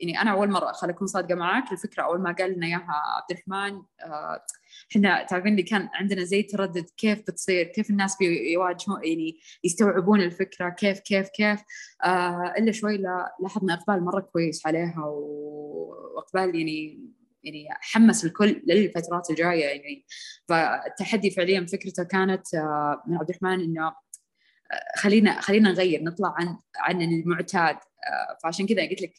[0.00, 1.72] يعني أنا أول مرة خليني أكون صادقة معاك.
[1.72, 4.44] الفكرة أول ما قال لنا إياها عبد الرحمن آه
[4.92, 10.68] إحنا تعرفين اللي كان عندنا زي تردد كيف بتصير كيف الناس بيواجهون يعني يستوعبون الفكرة
[10.68, 11.60] كيف كيف كيف.
[12.04, 12.96] آه إلا شوي
[13.42, 17.00] لاحظنا إقبال مرة كويس عليها وإقبال يعني
[17.44, 20.06] يعني حمس الكل للفترات الجاية يعني.
[20.48, 23.94] فالتحدي فعليا فكرته كانت آه، من عبد الرحمن إنه آه،
[24.96, 27.76] خلينا خلينا نغير نطلع عن عن المعتاد.
[27.76, 29.14] آه، فعشان كذا قلت لك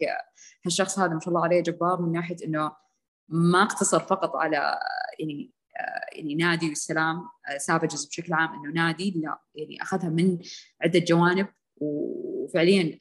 [0.65, 2.71] هالشخص هذا ما شاء الله عليه جبار من ناحية إنه
[3.29, 4.79] ما اقتصر فقط على
[5.19, 5.51] يعني
[6.13, 10.39] يعني نادي والسلام سافجز بشكل عام إنه نادي لا يعني أخذها من
[10.81, 11.47] عدة جوانب.
[11.77, 12.99] وفعليا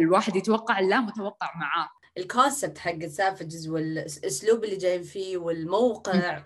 [0.00, 1.88] الواحد يتوقع لا متوقع معاه.
[2.16, 6.44] الكونسبت حق سافجز والأسلوب اللي جايين فيه والموقع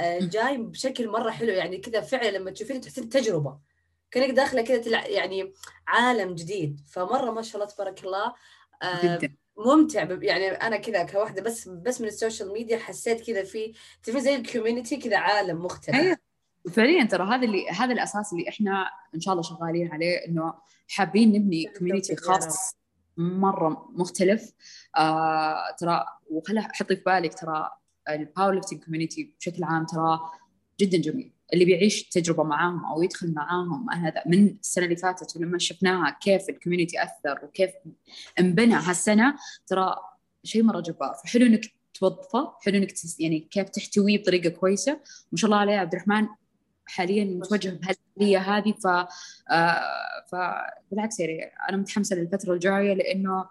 [0.00, 1.52] آه، جاي بشكل مرة حلو.
[1.52, 3.58] يعني كذا فعلا لما تشوفين تحسين تجربة.
[4.10, 5.52] كأنك داخلة كذا يعني
[5.86, 6.80] عالم جديد.
[6.88, 8.34] فمرة ما شاء الله تبارك الله
[8.82, 9.20] آه،
[9.66, 10.08] ممتع.
[10.22, 14.34] يعني أنا كذا كواحدة بس بس من ال social media حسيت كذا في في زي
[14.34, 15.96] ال community كذا عالم مختلف.
[15.96, 16.16] أيوة.
[16.72, 20.54] فعليا ترى هذا اللي هذا الأساس اللي إحنا إن شاء الله شغالين عليه إنه
[20.88, 22.76] حابين نبني community خاص.
[23.16, 24.52] مرة مختلف.
[24.96, 27.70] آه ترى وخلها حطي في بالك ترى
[28.08, 30.20] ال powerlifting community بشكل عام ترى
[30.80, 31.32] جدا جميل.
[31.52, 36.48] اللي بيعيش تجربة معاهم أو يدخل معاهم هذا من السنة اللي فاتت ولما شفناها كيف
[36.48, 37.70] ال community أثر وكيف
[38.40, 39.36] انبنى هالسنة
[39.66, 39.96] ترى
[40.44, 41.14] شيء مرة جبار.
[41.24, 45.00] فحلو إنك توظفه حلو إنك يعني كيف تحتويه بطريقة كويسة.
[45.32, 46.28] ما شاء الله عليه عبد الرحمن
[46.86, 48.86] حاليا متوجه بهالقضيه هذه ف
[49.50, 49.80] آه
[50.32, 53.44] فبالعكس يعني أنا متحمسة للفترة الجاية لأنه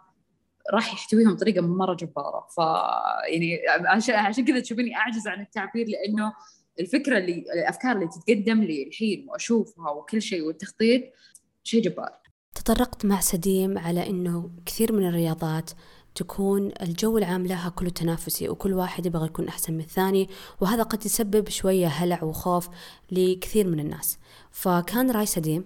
[0.73, 2.47] راح يحتويهم بطريقه مرة جبارة.
[2.55, 2.57] ف
[3.27, 6.33] يعني عشان عشان كذا تشوفيني أعجز عن التعبير لأنه
[6.79, 11.03] الفكرة اللي الأفكار اللي تتقدم لي الحين وأشوفها وكل شيء والتخطيط
[11.63, 12.25] شيء جبار.
[12.55, 15.71] تطرقت مع سديم على إنه كثير من الرياضات
[16.15, 20.29] تكون الجو العام لها كله تنافسي وكل واحد يبغى يكون أحسن من الثاني
[20.61, 22.69] وهذا قد يسبب شوية هلع وخوف
[23.11, 24.17] لكثير من الناس.
[24.51, 25.65] فكان رأي سديم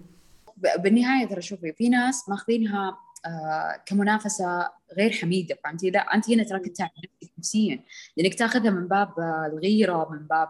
[0.78, 4.68] بالنهاية ترى شوفي في ناس ماخذينها آه كمنافسة
[4.98, 7.84] غير حميدة فهمتي؟ لا أنت هنا تراك تتعب نفسك نفسيا
[8.16, 9.14] لأنك تأخذها من باب
[9.52, 10.48] الغيرة من باب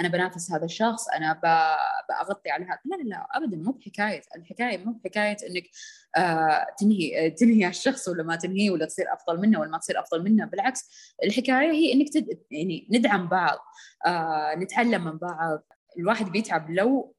[0.00, 1.40] أنا بنافس هذا الشخص أنا
[2.08, 2.78] بغطي على هذا.
[2.84, 4.22] لا لا لا ابدا مو بحكاية.
[4.36, 5.64] الحكاية مو بحكاية إنك
[6.16, 10.24] آه تنهي تنهي الشخص ولا ما تنهيه ولا تصير أفضل منه ولا ما تصير أفضل
[10.24, 11.14] منه بالعكس.
[11.24, 12.42] الحكاية هي إنك تد...
[12.50, 13.58] يعني ندعم بعض
[14.06, 15.64] آه نتعلم من بعض.
[15.98, 17.14] الواحد بيتعب لو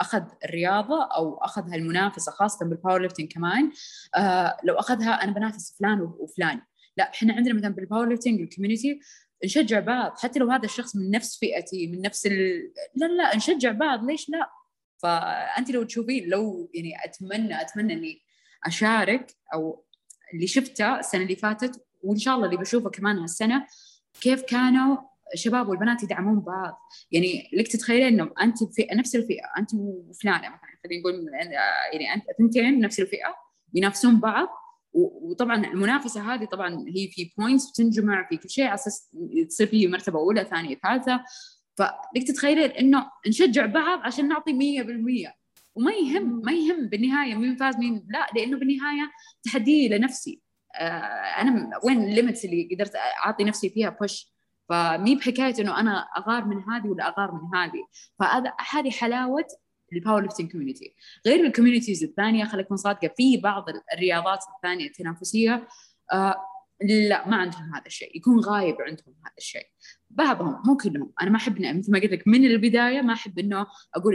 [0.00, 3.72] أخذ الرياضة أو أخذ هالمنافسة خاصة بال powerlifting كمان
[4.16, 6.60] آه لو أخذها أنا بنافس فلان وفلان.
[6.96, 9.00] لا إحنا عندنا مثلا بال powerlifting ال community
[9.44, 12.72] نشجع بعض حتى لو هذا الشخص من نفس فئتي من نفس ال...
[12.94, 14.04] لا لا نشجع بعض.
[14.04, 14.50] ليش لا؟
[14.98, 18.22] فأنت لو تشوفين لو يعني أتمنى أتمنى إني
[18.66, 19.84] أشارك أو
[20.34, 23.66] اللي شفته السنة اللي فاتت وإن شاء الله اللي بشوفه كمان هالسنة
[24.20, 24.96] كيف كانوا
[25.34, 26.80] الشباب والبنات يدعمون بعض.
[27.12, 31.28] يعني لك تتخيلين إنه أنت في نفس الفئة أنت وفلانه مثلا خلينا نقول
[31.92, 33.34] يعني أنت اثنتين نفس الفئة
[33.74, 34.48] ينافسون بعض.
[34.92, 39.16] وطبعا المنافسة هذه طبعا هي في points بتنجمع في كل شيء على أساس
[39.48, 41.24] تصير في مرتبة أولى ثانية ثالثة.
[41.74, 45.32] فلك تتخيلين إنه نشجع بعض عشان نعطي 100%
[45.74, 49.10] وما يهم ما يهم بالنهاية مين فاز مين لا لأنه بالنهاية
[49.42, 50.42] تحدي لنفسي.
[50.74, 50.84] آه
[51.40, 52.92] أنا وين ال limits اللي قدرت
[53.26, 54.35] أعطي نفسي فيها push
[54.68, 57.86] فمي بحكاية إنه أنا أغار من هذه ولا أغار من هذه.
[58.18, 59.46] فهذا هذه حلاوة
[59.92, 60.94] ال powerlifting community
[61.26, 63.64] غير ال communities الثانية خليك اكون صادقة في بعض
[63.94, 65.68] الرياضات الثانية التنافسية
[66.12, 66.36] آه
[66.80, 68.16] لا ما عندهم هذا الشيء.
[68.16, 69.66] يكون غايب عندهم هذا الشيء.
[70.10, 71.12] بعضهم مو كلهم.
[71.22, 74.14] أنا ما أحب مثل ما قلت لك من البداية ما أحب إنه أقول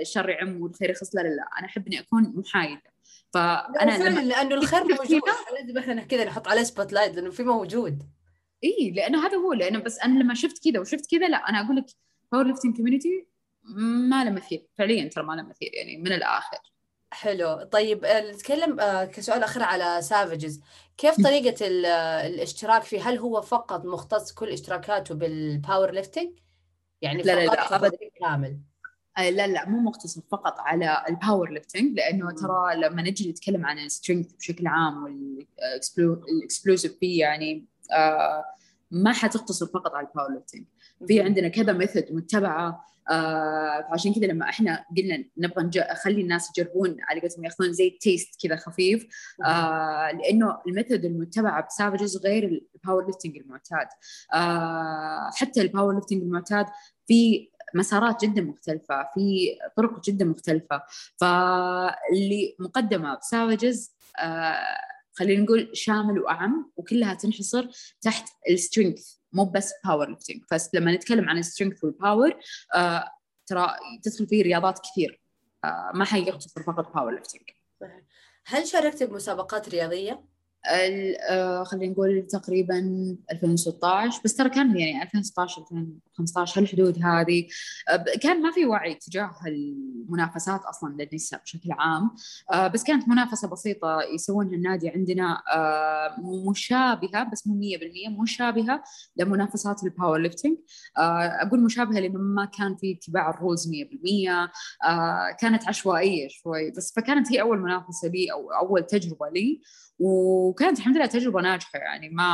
[0.00, 1.48] الشر يعم والخير يخص لا لا لا.
[1.58, 2.92] أنا أحب إني أكون محايدة.
[3.32, 5.20] فأنا لما لأنه الخير موجود.
[5.60, 8.02] لازم إحنا كذا نحط عليه spotlight لأنه في موجود.
[8.64, 11.76] اي لأنه هذا هو لأنه بس أنا لما شفت كذا وشفت كذا لا أنا أقول
[11.76, 11.86] لك
[12.32, 13.26] powerlifting community
[14.08, 14.66] ما له مثيل.
[14.78, 16.58] فعليا ترى ما له مثيل يعني من الآخر.
[17.10, 17.62] حلو.
[17.62, 20.60] طيب نتكلم كسؤال أخير على Savages
[20.96, 21.66] كيف طريقة
[22.26, 26.38] الاشتراك فيه؟ هل هو فقط مختص كل اشتراكاته بال powerlifting
[27.02, 27.76] يعني لا لا فقط لا.
[27.76, 28.58] أبدا كامل.
[29.18, 32.30] لا لا مو مقتصر فقط على ال powerlifting لأنه.
[32.30, 37.69] ترى لما نجي نتكلم عن ال strength بشكل عام وال explosive فيه يعني آه
[38.90, 40.64] ما حتقتصر فقط على ال powerlifting
[41.06, 46.96] في عندنا كذا method متبعة آه فعشان كذا لما إحنا قلنا نبغى نخلي الناس يجربون
[47.00, 49.06] على قولتهم ياخذون زي test كذا خفيف
[49.44, 53.86] آه لأنه ال method المتبعة ب Savages غير ال powerlifting المعتاد.
[54.34, 56.66] آه حتى ال powerlifting المعتاد
[57.06, 60.82] في مسارات جدا مختلفة في طرق جدا مختلفة.
[61.16, 64.90] فاللي مقدمة ب Savages آه
[65.20, 67.68] خلينا نقول شامل وأعم وكلها تنحصر
[68.00, 70.42] تحت ال strength مو بس powerlifting
[70.74, 72.38] لما نتكلم عن ال strength وال power
[72.74, 73.04] آه
[73.46, 75.20] ترى تدخل فيه رياضات كثير.
[75.64, 77.42] آه ما حيقتصر فقط powerlifting
[78.46, 80.24] هل شاركت بمسابقات رياضية؟
[80.66, 82.78] آه خلينا نقول تقريبا
[83.32, 87.46] 2016 بس ترى كان يعني 2016 2015 هالحدود هذه؟
[87.88, 92.10] آه كان ما في وعي تجاه المنافسات أصلا للنساء بشكل عام.
[92.52, 95.42] آه بس كانت منافسة بسيطة يسوونها النادي عندنا
[96.48, 98.82] مشابهة بس مو 100% مشابهة
[99.16, 100.56] لمنافسات ال powerlifting
[100.96, 103.72] أقول مشابهة لأنه ما كان في اتباع ال rules 100%
[104.84, 109.60] آه كانت عشوائية شوي بس فكانت هي أول منافسة لي أو أول تجربة لي.
[110.50, 112.24] وكانت الحمد لله تجربة ناجحة يعني ما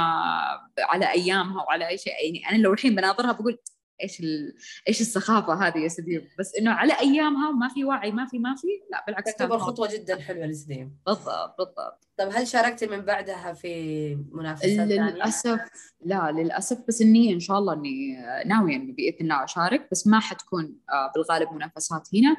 [0.79, 2.13] على أيامها وعلى أي شيء.
[2.25, 3.59] يعني أنا لو الحين بناظرها بقول
[4.03, 4.55] إيش ال...
[4.89, 8.55] إيش السخافة هذه يا سديم؟ بس إنه على أيامها ما في وعي ما في ما
[8.55, 12.09] في لا بالعكس تعتبر خطوة جدا حلوة لسديم بالضبط بالضبط.
[12.19, 15.61] طيب هل شاركت من بعدها في منافسات؟ للأسف
[16.05, 20.21] لا للأسف بس النيه إن شاء الله إني ناوية إني بإذن الله أشارك بس ما
[20.21, 20.77] حتكون
[21.15, 22.37] بالغالب منافسات هنا.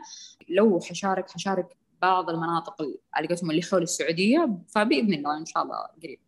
[0.50, 2.76] لو حشارك حشارك بعض المناطق
[3.14, 6.20] على قولتهم اللي حول السعودية فبإذن الله إن شاء الله قريب.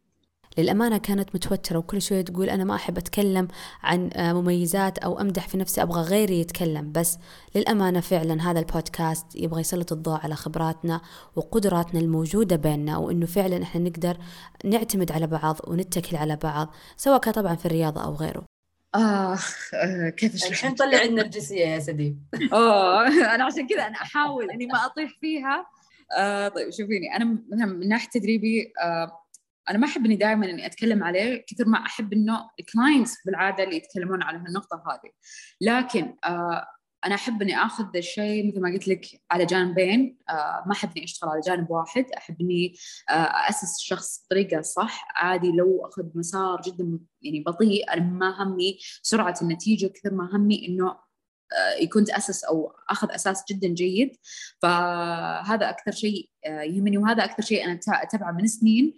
[0.58, 3.48] للأمانة كانت متوترة وكل شوية تقول أنا ما أحب أتكلم
[3.84, 6.92] عن مميزات أو أمدح في نفسي أبغى غيري يتكلم.
[6.92, 7.18] بس
[7.56, 11.02] للأمانة فعلا هذا البودكاست يبغى يسلط الضوء على خبراتنا
[11.36, 14.18] وقدراتنا الموجودة بيننا وإنه فعلا إحنا نقدر
[14.66, 18.59] نعتمد على بعض ونتكل على بعض سواء كان طبعا في الرياضة أو غيره.
[18.96, 19.40] آه
[20.18, 24.86] كيف أشرح الحين طلع النرجسيه يا سديم اوه أنا عشان كذا أنا أحاول إني ما
[24.86, 25.66] أطيح فيها.
[26.18, 29.12] آه طيب شوفيني أنا مثلا من ناحية تدريبي آه
[29.70, 33.76] أنا ما أحب إني دائما إني أتكلم عليه كثر ما أحب إنه الكلاينتس بالعادة اللي
[33.76, 35.12] يتكلمون على هالنقطة هذه.
[35.62, 36.68] لكن آه
[37.06, 40.18] أنا أحب إني آخذ الشيء مثل ما قلت لك على جانبين.
[40.30, 42.06] آه ما أحب إني أشتغل على جانب واحد.
[42.18, 42.76] أحب إني
[43.10, 45.08] آه أسس الشخص بطريقة صح.
[45.16, 50.68] عادي لو أخذ مسار جدا يعني بطيء أنا ما همي سرعة النتيجة كثر ما همي
[50.68, 51.10] إنه
[51.80, 54.16] يكون تأسس أو أخذ أساس جدا جيد.
[54.62, 56.98] فهذا أكثر شيء يهمني.
[56.98, 58.98] وهذا أكثر شيء أنا أتبعه من سنين.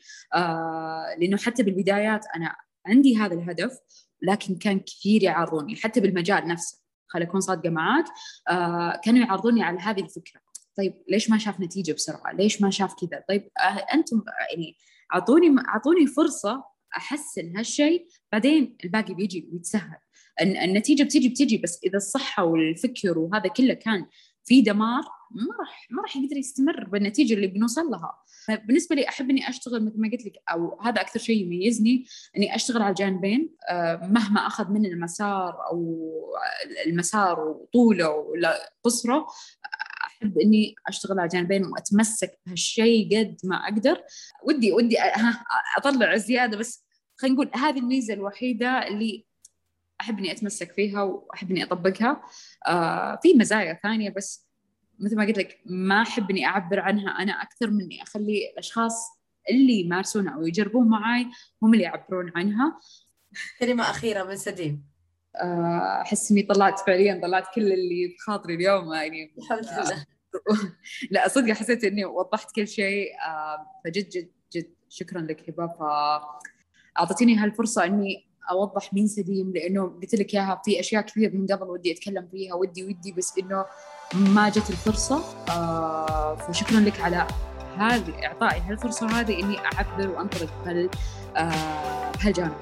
[1.20, 3.78] لأنه حتى بالبدايات أنا عندي هذا الهدف
[4.22, 6.81] لكن كان كثير يعارضوني حتى بالمجال نفسه.
[7.14, 8.06] خليني أكون صادقة معاك.
[9.04, 10.42] كانوا يعارضوني على هذه الفكرة.
[10.78, 13.50] طيب ليش ما شاف نتيجة بسرعة؟ ليش ما شاف كذا؟ طيب
[13.94, 14.78] أنتم يعني
[15.14, 16.64] أعطوني أعطوني فرصة
[16.98, 19.98] أحسن هالشيء بعدين الباقي بيجي ويتسهل.
[20.42, 24.06] النتيجة بتيجي بتيجي بس إذا الصحه والفكر وهذا كله كان
[24.46, 28.18] في دمار ما راح ما راح يقدر يستمر بالنتيجة اللي بنوصل لها.
[28.66, 32.06] بالنسبة لي أحب إني أشتغل مثل ما قلت لك أو هذا أكثر شيء يميزني
[32.38, 33.56] إني أشتغل على الجانبين.
[34.02, 36.10] مهما أخذ مني المسار أو
[36.86, 39.28] المسار وطوله ولا قصره
[40.06, 44.04] أحب إني أشتغل على جانبين وأتمسك بهالشيء قد ما أقدر.
[44.44, 44.98] ودي ودي
[45.78, 46.86] أطلع زياده بس
[47.16, 49.26] خلينا نقول هذه الميزة الوحيدة اللي
[50.02, 52.22] أحب إني أتمسك فيها وأحب إني أطبقها.
[52.68, 54.48] آه في مزايا ثانية بس
[55.00, 57.10] مثل ما قلت لك ما أحب إني أعبر عنها.
[57.10, 61.28] أنا أكثر من إني أخلي الأشخاص اللي يمارسونها أو يجربون معي
[61.64, 62.80] هم اللي يعبرون عنها.
[63.60, 64.92] كلمة أخيرة من سديم
[66.02, 69.36] أحس إني طلعت فعليا طلعت كل اللي بخاطري اليوم يعني.
[69.38, 70.06] الحمد لله.
[71.12, 73.08] لا صدق حسيت إني وضحت كل شيء.
[73.86, 75.68] فجد جد جد شكرا لك هبة.
[76.98, 81.70] فأعطيتيني هالفرصة إني أوضح مين سديم لأنه قلت لك إياها في أشياء كثير من قبل
[81.70, 83.66] ودي أتكلم فيها ودي ودي بس إنه
[84.16, 85.24] ما جت الفرصة.
[85.50, 87.28] آه فشكرا لك على
[87.78, 90.90] هذه اعطائي هالفرصة هذه إني اعبر وأنطلق بهال
[91.36, 92.56] آه بهالجانب.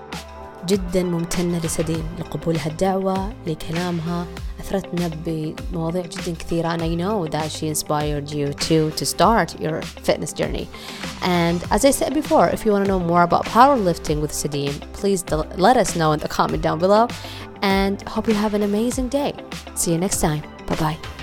[0.67, 4.27] جدا ممتنة لسديم لقبولها الدعوة لكلامها.
[4.68, 9.82] أثرتنا بمواضيع جدا كثيرة and I know that she inspired you to to start your
[9.82, 10.68] fitness journey
[11.22, 14.74] and as I said before if you want to know more about powerlifting with Sadim
[14.92, 15.24] please
[15.56, 17.08] let us know in the comment down below
[17.62, 19.32] and hope you have an amazing day
[19.74, 21.17] see you next time bye bye